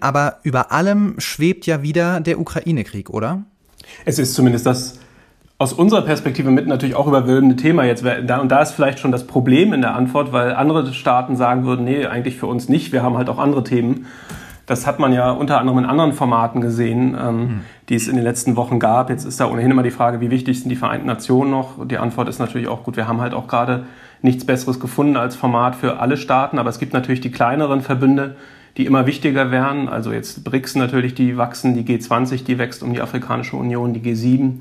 Aber 0.00 0.38
über 0.44 0.72
allem 0.72 1.16
schwebt 1.18 1.66
ja 1.66 1.82
wieder 1.82 2.20
der 2.20 2.40
Ukraine-Krieg, 2.40 3.10
oder? 3.10 3.44
Es 4.06 4.18
ist 4.18 4.34
zumindest 4.34 4.64
das 4.64 4.98
aus 5.58 5.72
unserer 5.72 6.02
Perspektive 6.02 6.50
mit 6.50 6.66
natürlich 6.66 6.94
auch 6.94 7.06
überwölbende 7.06 7.56
Thema 7.56 7.84
jetzt. 7.84 8.04
Und 8.04 8.48
da 8.48 8.60
ist 8.60 8.72
vielleicht 8.72 8.98
schon 8.98 9.10
das 9.10 9.26
Problem 9.26 9.72
in 9.72 9.80
der 9.80 9.94
Antwort, 9.94 10.32
weil 10.32 10.54
andere 10.54 10.92
Staaten 10.92 11.36
sagen 11.36 11.64
würden, 11.64 11.84
nee, 11.84 12.04
eigentlich 12.04 12.36
für 12.36 12.46
uns 12.46 12.68
nicht, 12.68 12.92
wir 12.92 13.02
haben 13.02 13.16
halt 13.16 13.30
auch 13.30 13.38
andere 13.38 13.64
Themen. 13.64 14.06
Das 14.66 14.86
hat 14.86 14.98
man 14.98 15.12
ja 15.12 15.30
unter 15.30 15.60
anderem 15.60 15.78
in 15.78 15.84
anderen 15.86 16.12
Formaten 16.12 16.60
gesehen, 16.60 17.16
ähm, 17.18 17.36
mhm. 17.36 17.60
die 17.88 17.94
es 17.94 18.08
in 18.08 18.16
den 18.16 18.24
letzten 18.24 18.56
Wochen 18.56 18.80
gab. 18.80 19.10
Jetzt 19.10 19.24
ist 19.24 19.40
da 19.40 19.48
ohnehin 19.48 19.70
immer 19.70 19.84
die 19.84 19.92
Frage, 19.92 20.20
wie 20.20 20.30
wichtig 20.30 20.60
sind 20.60 20.68
die 20.68 20.76
Vereinten 20.76 21.06
Nationen 21.06 21.52
noch? 21.52 21.86
Die 21.86 21.98
Antwort 21.98 22.28
ist 22.28 22.40
natürlich 22.40 22.66
auch 22.66 22.82
gut. 22.82 22.96
Wir 22.96 23.06
haben 23.06 23.20
halt 23.20 23.32
auch 23.32 23.46
gerade 23.46 23.86
nichts 24.22 24.44
Besseres 24.44 24.80
gefunden 24.80 25.16
als 25.16 25.36
Format 25.36 25.76
für 25.76 26.00
alle 26.00 26.16
Staaten, 26.16 26.58
aber 26.58 26.68
es 26.68 26.80
gibt 26.80 26.92
natürlich 26.92 27.20
die 27.20 27.30
kleineren 27.30 27.80
Verbünde, 27.80 28.36
die 28.76 28.86
immer 28.86 29.06
wichtiger 29.06 29.52
werden. 29.52 29.88
Also 29.88 30.12
jetzt 30.12 30.42
BRICS 30.44 30.74
natürlich, 30.74 31.14
die 31.14 31.38
wachsen, 31.38 31.74
die 31.74 31.84
G20, 31.84 32.44
die 32.44 32.58
wächst 32.58 32.82
um 32.82 32.92
die 32.92 33.00
Afrikanische 33.00 33.56
Union, 33.56 33.94
die 33.94 34.00
G7. 34.00 34.60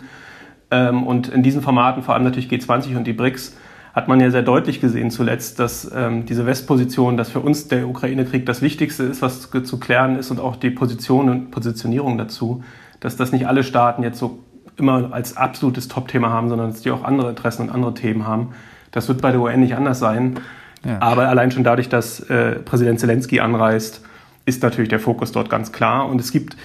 Ähm, 0.71 1.04
und 1.04 1.28
in 1.28 1.43
diesen 1.43 1.62
Formaten, 1.62 2.04
vor 2.04 2.13
allem 2.13 2.23
natürlich 2.23 2.49
G20 2.49 2.97
und 2.97 3.06
die 3.06 3.13
BRICS, 3.13 3.58
hat 3.93 4.10
man 4.10 4.19
ja 4.19 4.30
sehr 4.30 4.41
deutlich 4.41 4.82
gesehen 4.82 5.10
zuletzt, 5.10 5.58
dass 5.60 5.89
ähm, 5.95 6.25
diese 6.25 6.45
Westposition, 6.45 7.15
dass 7.15 7.30
für 7.30 7.39
uns 7.39 7.69
der 7.69 7.88
Ukraine-Krieg 7.88 8.45
das 8.45 8.62
Wichtigste 8.62 9.04
ist, 9.04 9.21
was 9.21 9.49
zu 9.49 9.80
klären 9.80 10.17
ist 10.17 10.32
und 10.32 10.41
auch 10.41 10.58
die 10.58 10.69
Position 10.69 11.30
und 11.30 11.51
Positionierung 11.51 12.17
dazu, 12.17 12.62
dass 12.99 13.15
das 13.15 13.32
nicht 13.32 13.47
alle 13.47 13.63
Staaten 13.63 14.04
jetzt 14.04 14.19
so 14.19 14.39
immer 14.75 15.13
als 15.13 15.38
absolutes 15.38 15.88
Top-Thema 15.88 16.30
haben, 16.30 16.49
sondern 16.49 16.71
dass 16.71 16.82
die 16.82 16.91
auch 16.91 17.06
andere 17.06 17.30
Interessen 17.30 17.63
und 17.63 17.69
andere 17.69 17.93
Themen 17.93 18.28
haben. 18.28 18.49
Das 18.91 19.08
wird 19.08 19.21
bei 19.21 19.32
der 19.32 19.39
UN 19.39 19.62
nicht 19.62 19.75
anders 19.75 19.99
sein. 19.99 20.39
Ja. 20.84 21.01
Aber 21.01 21.30
allein 21.30 21.51
schon 21.51 21.63
dadurch, 21.63 21.88
dass 21.88 22.19
äh, 22.19 22.58
Präsident 22.60 22.99
Zelensky 22.99 23.39
anreist, 23.39 24.01
ist 24.45 24.62
natürlich 24.62 24.89
der 24.89 24.99
Fokus 24.99 25.32
dort 25.32 25.49
ganz 25.49 25.71
klar. 25.71 26.08
Und 26.08 26.19
es 26.19 26.32
gibt 26.32 26.58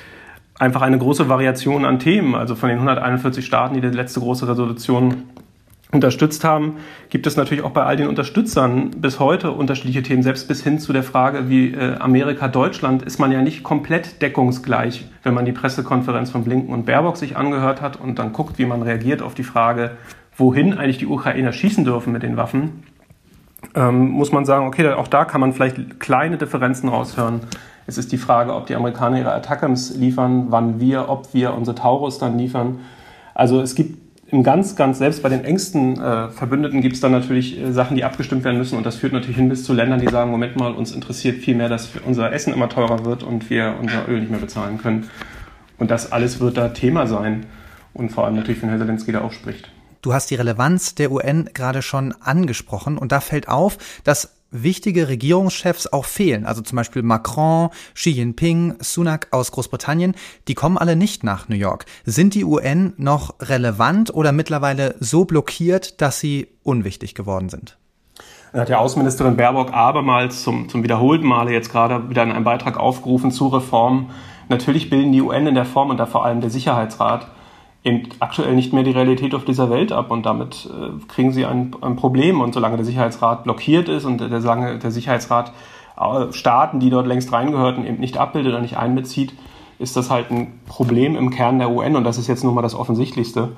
einfach 0.61 0.83
eine 0.83 0.99
große 0.99 1.29
Variation 1.29 1.85
an 1.85 1.99
Themen. 1.99 2.37
Also 2.37 2.55
von 2.55 2.69
den 2.69 2.79
141 2.79 3.45
Staaten, 3.45 3.75
die 3.75 3.81
die 3.81 3.89
letzte 3.89 4.21
große 4.21 4.47
Resolution 4.47 5.25
unterstützt 5.91 6.45
haben, 6.45 6.77
gibt 7.09 7.27
es 7.27 7.37
natürlich 7.37 7.65
auch 7.65 7.73
bei 7.73 7.83
all 7.83 7.97
den 7.97 8.07
Unterstützern 8.07 8.91
bis 8.93 9.19
heute 9.19 9.51
unterschiedliche 9.51 10.03
Themen. 10.03 10.23
Selbst 10.23 10.47
bis 10.47 10.63
hin 10.63 10.79
zu 10.79 10.93
der 10.93 11.03
Frage, 11.03 11.49
wie 11.49 11.73
äh, 11.73 11.97
Amerika, 11.97 12.47
Deutschland, 12.47 13.03
ist 13.03 13.19
man 13.19 13.33
ja 13.33 13.43
nicht 13.43 13.65
komplett 13.65 14.23
deckungsgleich. 14.23 15.09
Wenn 15.25 15.35
man 15.35 15.47
die 15.47 15.53
Pressekonferenz 15.53 16.31
von 16.31 16.45
Blinken 16.45 16.73
und 16.73 16.87
Baerbock 16.87 17.17
sich 17.17 17.37
angehört 17.37 17.81
hat 17.81 17.99
und 17.99 18.19
dann 18.21 18.33
guckt, 18.33 18.59
wie 18.59 18.67
man 18.67 18.83
reagiert 18.83 19.23
auf 19.23 19.35
die 19.35 19.43
Frage, 19.43 19.93
wohin 20.37 20.75
eigentlich 20.75 20.99
die 20.99 21.07
Ukrainer 21.07 21.53
schießen 21.53 21.85
dürfen 21.85 22.13
mit 22.13 22.23
den 22.23 22.37
Waffen, 22.37 22.85
ähm, 23.75 24.11
muss 24.11 24.31
man 24.31 24.45
sagen, 24.45 24.67
okay, 24.67 24.91
auch 24.91 25.09
da 25.09 25.25
kann 25.25 25.41
man 25.41 25.53
vielleicht 25.53 25.99
kleine 25.99 26.37
Differenzen 26.37 26.89
raushören. 26.89 27.41
Es 27.91 27.99
ist 27.99 28.13
die 28.13 28.19
Frage, 28.19 28.55
ob 28.55 28.67
die 28.69 28.77
Amerikaner 28.77 29.19
ihre 29.19 29.33
Attackams 29.33 29.97
liefern, 29.97 30.47
wann 30.51 30.79
wir, 30.79 31.09
ob 31.09 31.35
wir 31.35 31.55
unsere 31.55 31.75
Taurus 31.75 32.19
dann 32.19 32.39
liefern. 32.39 32.79
Also 33.35 33.61
es 33.61 33.75
gibt 33.75 33.99
im 34.31 34.45
ganz, 34.45 34.77
ganz, 34.77 34.99
selbst 34.99 35.25
bei 35.25 35.29
den 35.29 35.45
engsten 35.45 36.01
äh, 36.01 36.29
Verbündeten 36.29 36.83
gibt 36.83 36.95
es 36.95 37.01
dann 37.01 37.11
natürlich 37.11 37.61
äh, 37.61 37.73
Sachen, 37.73 37.97
die 37.97 38.05
abgestimmt 38.05 38.45
werden 38.45 38.59
müssen 38.59 38.79
und 38.79 38.87
das 38.87 38.95
führt 38.95 39.13
natürlich 39.13 39.35
hin 39.35 39.49
bis 39.49 39.65
zu 39.65 39.73
Ländern, 39.73 39.99
die 39.99 40.07
sagen, 40.07 40.31
Moment 40.31 40.55
mal, 40.55 40.73
uns 40.73 40.93
interessiert 40.93 41.39
viel 41.39 41.57
mehr, 41.57 41.69
dass 41.69 41.91
unser 42.07 42.33
Essen 42.33 42.55
immer 42.55 42.69
teurer 42.69 43.05
wird 43.05 43.25
und 43.25 43.51
wir 43.51 43.75
unser 43.81 44.09
Öl 44.09 44.21
nicht 44.21 44.31
mehr 44.31 44.39
bezahlen 44.39 44.79
können. 44.79 45.11
Und 45.79 45.91
das 45.91 46.13
alles 46.13 46.39
wird 46.39 46.59
da 46.59 46.69
Thema 46.69 47.09
sein 47.09 47.47
und 47.93 48.11
vor 48.11 48.25
allem 48.25 48.37
natürlich, 48.37 48.63
wenn 48.63 48.69
Herr 48.69 48.79
Zelensky 48.79 49.11
da 49.11 49.23
auch 49.23 49.33
spricht. 49.33 49.69
Du 50.01 50.15
hast 50.15 50.31
die 50.31 50.37
Relevanz 50.37 50.95
der 50.95 51.11
UN 51.11 51.51
gerade 51.53 51.83
schon 51.83 52.15
angesprochen 52.21 52.99
und 52.99 53.11
da 53.11 53.19
fällt 53.19 53.49
auf, 53.49 53.79
dass 54.05 54.40
wichtige 54.51 55.09
Regierungschefs 55.09 55.87
auch 55.87 56.05
fehlen. 56.05 56.47
Also 56.47 56.63
zum 56.63 56.77
Beispiel 56.77 57.03
Macron, 57.03 57.71
Xi 57.95 58.11
Jinping, 58.11 58.77
Sunak 58.81 59.29
aus 59.31 59.53
Großbritannien, 59.53 60.15
die 60.49 60.55
kommen 60.55 60.79
alle 60.79 60.97
nicht 60.97 61.25
nach 61.25 61.49
New 61.49 61.57
York. 61.57 61.87
Sind 62.05 62.35
die 62.35 62.45
UN 62.45 62.93
noch 62.97 63.35
relevant 63.41 64.13
oder 64.13 64.33
mittlerweile 64.33 64.95
so 65.01 65.25
blockiert, 65.25 66.01
dass 66.01 66.21
sie 66.21 66.49
unwichtig 66.63 67.15
geworden 67.15 67.49
sind? 67.49 67.77
hat 68.53 68.69
ja 68.69 68.79
Außenministerin 68.79 69.37
Baerbock 69.37 69.73
abermals 69.73 70.43
zum, 70.43 70.69
zum 70.69 70.83
wiederholten 70.83 71.27
Male 71.27 71.53
jetzt 71.53 71.71
gerade 71.71 72.11
wieder 72.11 72.25
in 72.25 72.33
einem 72.33 72.45
Beitrag 72.45 72.79
aufgerufen 72.79 73.31
zu 73.31 73.47
Reformen. 73.47 74.11
Natürlich 74.49 74.91
bilden 74.91 75.13
die 75.13 75.23
UN 75.23 75.47
in 75.47 75.55
der 75.55 75.65
Form 75.65 75.91
und 75.91 75.99
da 75.99 76.07
vor 76.07 76.25
allem 76.25 76.41
der 76.41 76.51
Sicherheitsrat 76.51 77.29
eben 77.83 78.09
aktuell 78.21 78.55
nicht 78.55 78.73
mehr 78.73 78.83
die 78.83 78.91
Realität 78.91 79.35
auf 79.35 79.45
dieser 79.45 79.71
Welt 79.71 79.93
ab 79.93 80.11
und 80.11 80.27
damit 80.27 80.69
äh, 80.71 81.07
kriegen 81.09 81.33
sie 81.33 81.47
ein, 81.47 81.75
ein, 81.81 81.97
Problem. 81.97 82.41
Und 82.41 82.53
solange 82.53 82.77
der 82.77 82.85
Sicherheitsrat 82.85 83.45
blockiert 83.45 83.89
ist 83.89 84.05
und 84.05 84.21
der, 84.21 84.41
solange 84.41 84.79
der 84.79 84.91
Sicherheitsrat 84.91 85.53
äh, 85.99 86.33
Staaten, 86.33 86.81
die 86.81 86.91
dort 86.91 87.07
längst 87.07 87.33
reingehörten, 87.33 87.87
eben 87.87 88.01
nicht 88.01 88.19
abbildet 88.19 88.53
oder 88.53 88.63
nicht 88.63 88.77
einbezieht, 88.77 89.35
ist 89.79 89.97
das 89.97 90.11
halt 90.11 90.31
ein 90.31 90.61
Problem 90.67 91.17
im 91.17 91.31
Kern 91.31 91.59
der 91.59 91.71
UN 91.71 91.97
und 91.97 92.05
das 92.05 92.19
ist 92.19 92.29
jetzt 92.29 92.45
nun 92.45 92.55
mal 92.55 92.63
das 92.63 92.75
Offensichtlichste. 92.75 93.53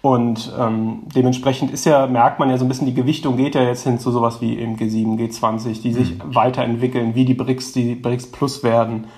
Und 0.00 0.52
ähm, 0.56 1.00
dementsprechend 1.14 1.72
ist 1.72 1.84
ja, 1.84 2.06
merkt 2.06 2.38
man 2.38 2.50
ja 2.50 2.56
so 2.56 2.64
ein 2.64 2.68
bisschen, 2.68 2.86
die 2.86 2.94
Gewichtung 2.94 3.36
geht 3.36 3.56
ja 3.56 3.62
jetzt 3.62 3.82
hin 3.82 3.98
zu 3.98 4.12
sowas 4.12 4.40
wie 4.40 4.56
eben 4.56 4.76
G7, 4.76 5.18
G20, 5.18 5.82
die 5.82 5.92
sich 5.92 6.12
mhm. 6.12 6.34
weiterentwickeln, 6.36 7.16
wie 7.16 7.24
die 7.24 7.34
BRICS, 7.34 7.72
die 7.72 7.96
BRICS 7.96 8.30
Plus 8.30 8.62
werden 8.62 9.08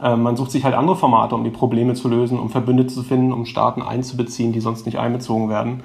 man 0.00 0.36
sucht 0.36 0.50
sich 0.50 0.64
halt 0.64 0.74
andere 0.74 0.96
Formate, 0.96 1.34
um 1.34 1.42
die 1.42 1.50
Probleme 1.50 1.94
zu 1.94 2.08
lösen, 2.08 2.38
um 2.38 2.50
Verbündete 2.50 2.92
zu 2.92 3.02
finden, 3.02 3.32
um 3.32 3.46
Staaten 3.46 3.80
einzubeziehen, 3.80 4.52
die 4.52 4.60
sonst 4.60 4.84
nicht 4.84 4.98
einbezogen 4.98 5.48
werden. 5.48 5.82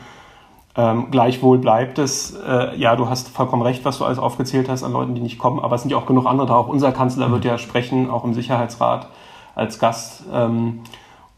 Ähm, 0.75 1.11
gleichwohl 1.11 1.57
bleibt 1.57 1.99
es, 1.99 2.33
äh, 2.33 2.77
ja, 2.77 2.95
du 2.95 3.09
hast 3.09 3.27
vollkommen 3.29 3.61
recht, 3.61 3.83
was 3.83 3.97
du 3.97 4.05
alles 4.05 4.19
aufgezählt 4.19 4.69
hast 4.69 4.83
an 4.83 4.93
Leuten, 4.93 5.15
die 5.15 5.21
nicht 5.21 5.37
kommen, 5.37 5.59
aber 5.59 5.75
es 5.75 5.81
sind 5.81 5.91
ja 5.91 5.97
auch 5.97 6.05
genug 6.05 6.25
andere 6.25 6.47
da. 6.47 6.55
Auch 6.55 6.67
unser 6.67 6.93
Kanzler 6.93 7.27
mhm. 7.27 7.33
wird 7.33 7.45
ja 7.45 7.57
sprechen, 7.57 8.09
auch 8.09 8.23
im 8.23 8.33
Sicherheitsrat 8.33 9.07
als 9.53 9.79
Gast. 9.79 10.23
Ähm, 10.31 10.81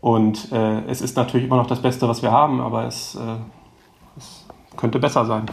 und 0.01 0.51
äh, 0.51 0.81
es 0.87 1.01
ist 1.01 1.17
natürlich 1.17 1.47
immer 1.47 1.57
noch 1.57 1.65
das 1.65 1.81
Beste, 1.81 2.07
was 2.07 2.21
wir 2.21 2.31
haben, 2.31 2.61
aber 2.61 2.85
es, 2.85 3.15
äh, 3.15 3.19
es 4.17 4.45
könnte 4.77 4.99
besser 4.99 5.25
sein. 5.25 5.45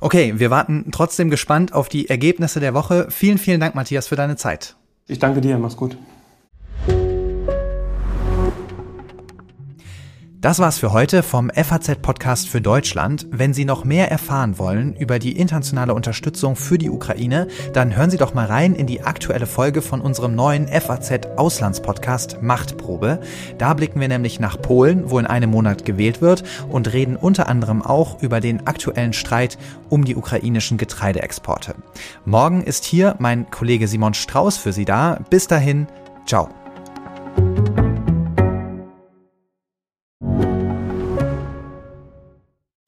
Okay, 0.00 0.34
wir 0.38 0.50
warten 0.50 0.86
trotzdem 0.90 1.30
gespannt 1.30 1.72
auf 1.72 1.88
die 1.88 2.08
Ergebnisse 2.08 2.58
der 2.58 2.74
Woche. 2.74 3.06
Vielen, 3.10 3.38
vielen 3.38 3.60
Dank, 3.60 3.74
Matthias, 3.74 4.08
für 4.08 4.16
deine 4.16 4.36
Zeit. 4.36 4.74
Ich 5.06 5.18
danke 5.18 5.40
dir, 5.40 5.58
mach's 5.58 5.76
gut. 5.76 5.96
Das 10.40 10.58
war's 10.58 10.78
für 10.78 10.94
heute 10.94 11.22
vom 11.22 11.50
FAZ-Podcast 11.50 12.48
für 12.48 12.62
Deutschland. 12.62 13.26
Wenn 13.30 13.52
Sie 13.52 13.66
noch 13.66 13.84
mehr 13.84 14.10
erfahren 14.10 14.58
wollen 14.58 14.96
über 14.96 15.18
die 15.18 15.36
internationale 15.36 15.92
Unterstützung 15.92 16.56
für 16.56 16.78
die 16.78 16.88
Ukraine, 16.88 17.46
dann 17.74 17.94
hören 17.94 18.08
Sie 18.08 18.16
doch 18.16 18.32
mal 18.32 18.46
rein 18.46 18.74
in 18.74 18.86
die 18.86 19.02
aktuelle 19.02 19.44
Folge 19.46 19.82
von 19.82 20.00
unserem 20.00 20.34
neuen 20.34 20.66
FAZ-Auslandspodcast 20.66 22.38
Machtprobe. 22.40 23.20
Da 23.58 23.74
blicken 23.74 24.00
wir 24.00 24.08
nämlich 24.08 24.40
nach 24.40 24.58
Polen, 24.58 25.10
wo 25.10 25.18
in 25.18 25.26
einem 25.26 25.50
Monat 25.50 25.84
gewählt 25.84 26.22
wird 26.22 26.42
und 26.70 26.90
reden 26.90 27.16
unter 27.16 27.46
anderem 27.46 27.82
auch 27.82 28.22
über 28.22 28.40
den 28.40 28.66
aktuellen 28.66 29.12
Streit 29.12 29.58
um 29.90 30.06
die 30.06 30.16
ukrainischen 30.16 30.78
Getreideexporte. 30.78 31.74
Morgen 32.24 32.62
ist 32.62 32.86
hier 32.86 33.14
mein 33.18 33.50
Kollege 33.50 33.86
Simon 33.86 34.14
Strauß 34.14 34.56
für 34.56 34.72
Sie 34.72 34.86
da. 34.86 35.18
Bis 35.28 35.48
dahin, 35.48 35.86
ciao. 36.24 36.48